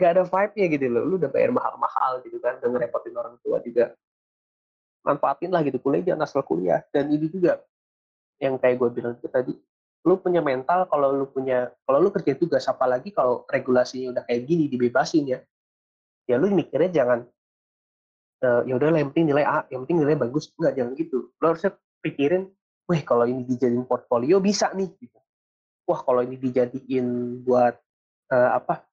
[0.00, 1.04] gak ada vibe-nya gitu loh.
[1.04, 3.92] Lu udah bayar mahal-mahal gitu kan, udah ngerepotin orang tua juga.
[5.04, 6.80] Manfaatin lah gitu, kuliah jangan asal kuliah.
[6.88, 7.60] Dan ini juga,
[8.40, 9.52] yang kayak gue bilang itu tadi,
[10.08, 14.48] lu punya mental kalau lu punya, kalau lu kerja tugas, apalagi kalau regulasinya udah kayak
[14.48, 15.38] gini, dibebasin ya,
[16.24, 17.24] ya lu mikirnya jangan,
[18.44, 20.52] uh, ya udah yang penting nilai A, yang penting nilai bagus.
[20.56, 21.18] Enggak, jangan gitu.
[21.36, 22.48] Lu harusnya pikirin,
[22.88, 24.88] wih kalau ini dijadiin portfolio bisa nih.
[25.00, 25.18] Gitu.
[25.88, 27.74] Wah kalau ini dijadiin buat
[28.30, 28.89] uh, apa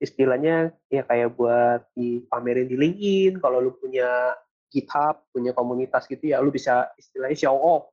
[0.00, 4.34] istilahnya ya kayak buat dipamerin di LinkedIn kalau lu punya
[4.72, 7.92] GitHub punya komunitas gitu ya lu bisa istilahnya show off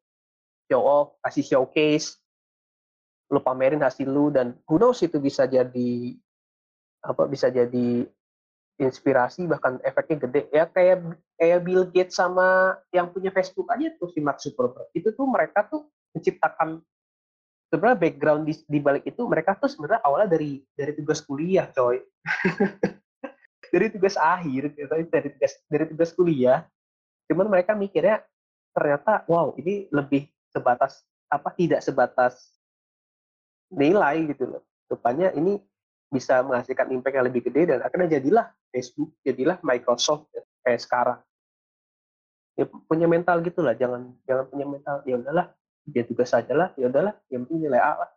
[0.72, 2.16] show off kasih showcase
[3.28, 6.16] lu pamerin hasil lu dan who knows itu bisa jadi
[7.04, 8.08] apa bisa jadi
[8.78, 10.42] inspirasi bahkan efeknya gede.
[10.54, 14.94] Ya kayak kayak Bill Gates sama yang punya Facebook aja tuh si Mark Zuckerberg.
[14.94, 16.82] Itu tuh mereka tuh menciptakan
[17.68, 22.00] sebenarnya background di, di balik itu mereka tuh sebenarnya awalnya dari dari tugas kuliah coy.
[23.68, 24.72] Dari tugas akhir
[25.12, 26.64] dari tugas dari tugas kuliah.
[27.28, 28.24] Cuman mereka mikirnya
[28.72, 30.24] ternyata wow ini lebih
[30.56, 32.56] sebatas apa tidak sebatas
[33.68, 34.64] nilai gitu loh.
[34.88, 35.60] Rupanya ini
[36.08, 41.20] bisa menghasilkan impact yang lebih gede dan akhirnya jadilah Facebook jadilah Microsoft ya, kayak sekarang.
[42.56, 45.52] Ya punya mental gitulah jangan jangan punya mental ya udahlah
[45.88, 48.12] dia tugas saja lah ya udahlah yang penting nilai A lah.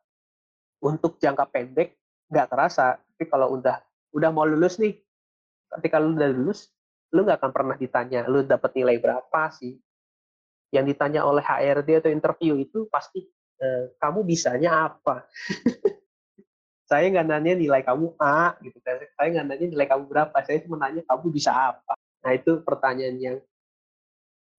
[0.82, 1.94] Untuk jangka pendek
[2.26, 2.98] nggak terasa.
[2.98, 3.78] Tapi kalau udah
[4.10, 4.98] udah mau lulus nih
[5.78, 6.66] ketika lu udah lulus
[7.14, 9.78] lu nggak akan pernah ditanya lu dapat nilai berapa sih?
[10.70, 13.26] Yang ditanya oleh HRD atau interview itu pasti
[13.58, 13.66] e,
[13.98, 15.26] kamu bisanya apa?
[16.90, 18.98] Saya nggak nanya nilai kamu A gitu kan.
[19.14, 21.94] Saya nggak nanya nilai kamu berapa saya cuma nanya kamu bisa apa.
[22.26, 23.36] Nah itu pertanyaan yang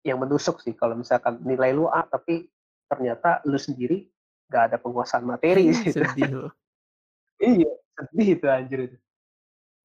[0.08, 2.48] yang menusuk sih kalau misalkan nilai lu A tapi
[2.92, 4.12] ternyata lu sendiri
[4.52, 6.04] gak ada penguasaan materi gitu.
[6.04, 6.52] Sedih
[7.40, 8.98] iya, sedih itu anjir itu.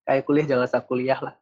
[0.02, 1.34] Kayak kuliah jangan asal kuliah lah.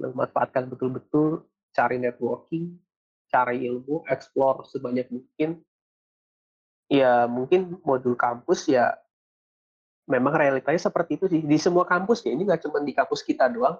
[0.00, 1.44] Lu manfaatkan betul-betul,
[1.76, 2.80] cari networking,
[3.28, 5.60] cari ilmu, explore sebanyak mungkin.
[6.88, 8.96] Ya mungkin modul kampus ya
[10.08, 11.40] memang realitanya seperti itu sih.
[11.44, 13.76] Di semua kampus ya, ini nggak cuma di kampus kita doang,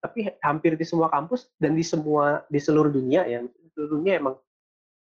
[0.00, 3.42] tapi hampir di semua kampus dan di semua di seluruh dunia ya
[3.74, 4.38] seluruh dunia emang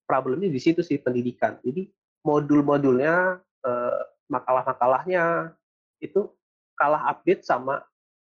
[0.06, 1.58] problemnya di situ sih pendidikan.
[1.66, 1.90] Jadi
[2.26, 5.54] modul-modulnya, eh, makalah-makalahnya
[6.02, 6.30] itu
[6.78, 7.82] kalah update sama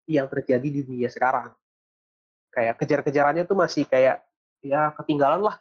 [0.09, 1.53] yang terjadi di dunia sekarang.
[2.53, 4.21] Kayak kejar-kejarannya tuh masih kayak
[4.61, 5.57] ya ketinggalan lah.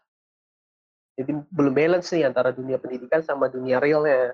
[1.17, 4.33] Jadi belum balance nih antara dunia pendidikan sama dunia realnya.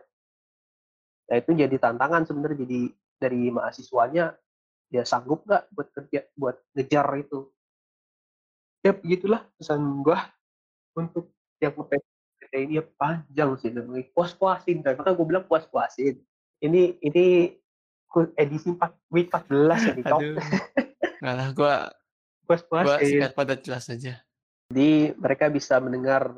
[1.28, 2.80] Nah itu jadi tantangan sebenarnya jadi
[3.18, 4.38] dari mahasiswanya
[4.88, 7.50] dia sanggup nggak buat kerja buat ngejar itu.
[8.80, 10.22] Ya begitulah pesan gua
[10.96, 11.74] untuk yang
[12.48, 16.16] ini ini panjang sih namanya, puas-puasin kan, makanya gue bilang puas-puasin.
[16.58, 17.54] Ini ini
[18.40, 20.02] edisi 4 week 14 ini.
[20.02, 20.40] Aduh,
[21.20, 21.74] enggak lah, gua
[22.48, 23.20] gua Puas-puasin.
[23.20, 24.24] singkat padat jelas aja.
[24.72, 26.34] Jadi mereka bisa mendengar,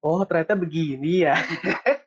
[0.00, 1.36] "Oh ternyata begini ya."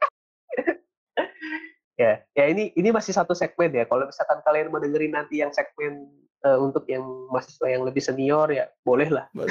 [1.98, 5.50] Ya, ya ini ini masih satu segmen ya, kalau misalkan kalian mau dengerin nanti yang
[5.50, 6.06] segmen,
[6.46, 7.02] eee, untuk yang
[7.34, 9.26] mahasiswa yang lebih senior ya bolehlah.
[9.34, 9.50] Boleh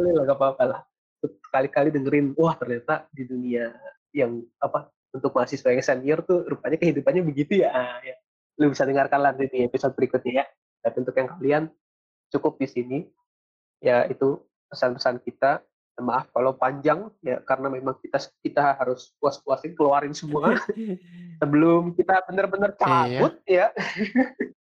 [0.00, 0.10] boleh.
[0.16, 0.80] Bolehlah, nggak apa-apalah.
[1.20, 3.68] Sekali-kali dengerin, wah ternyata di dunia
[4.16, 8.16] yang apa, untuk mahasiswa yang senior tuh rupanya kehidupannya begitu ya, ah, ya.
[8.56, 10.44] Lu bisa dengarkan nanti di episode berikutnya ya.
[10.80, 11.62] Tapi untuk yang kalian,
[12.32, 12.98] cukup di sini.
[13.80, 15.64] Ya itu pesan-pesan kita,
[16.00, 20.56] maaf kalau panjang, ya karena memang kita kita harus puas-puasin keluarin semua
[21.40, 22.80] sebelum kita benar-benar Iya.
[22.80, 23.66] cabut ya.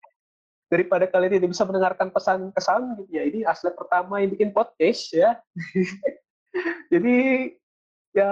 [0.68, 5.40] Daripada kalian tidak bisa mendengarkan pesan-kesan gitu ya, ini Aslet pertama yang bikin podcast ya.
[6.92, 7.16] Jadi,
[8.12, 8.32] ya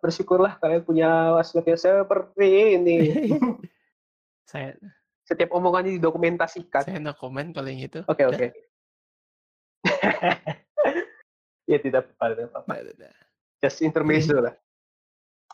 [0.00, 2.48] bersyukurlah kalian punya Aslet yang seperti
[2.80, 2.96] ini.
[4.50, 4.72] Saya
[5.26, 6.86] Setiap omongannya didokumentasikan.
[6.86, 7.98] saya no comment kalau yang itu.
[8.06, 8.46] Oke oke.
[11.66, 12.94] Ya tidak apa-apa apa-apa.
[13.58, 14.54] Just intermezzo lah.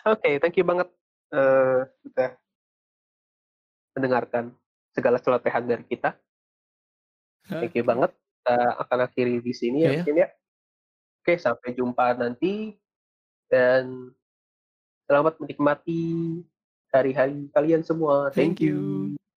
[0.05, 0.93] Oke, thank you banget,
[1.33, 2.31] eee, sudah
[3.97, 4.53] mendengarkan
[4.93, 6.15] segala celotehan dari kita.
[7.49, 9.97] Thank you banget, kita akan akhiri di sini ya Iya.
[10.01, 10.29] mungkin ya.
[11.23, 12.79] Oke, sampai jumpa nanti,
[13.47, 14.11] dan
[15.07, 16.41] selamat menikmati
[16.91, 18.31] hari-hari kalian semua.
[18.31, 18.77] Thank Thank you.
[19.15, 19.32] you.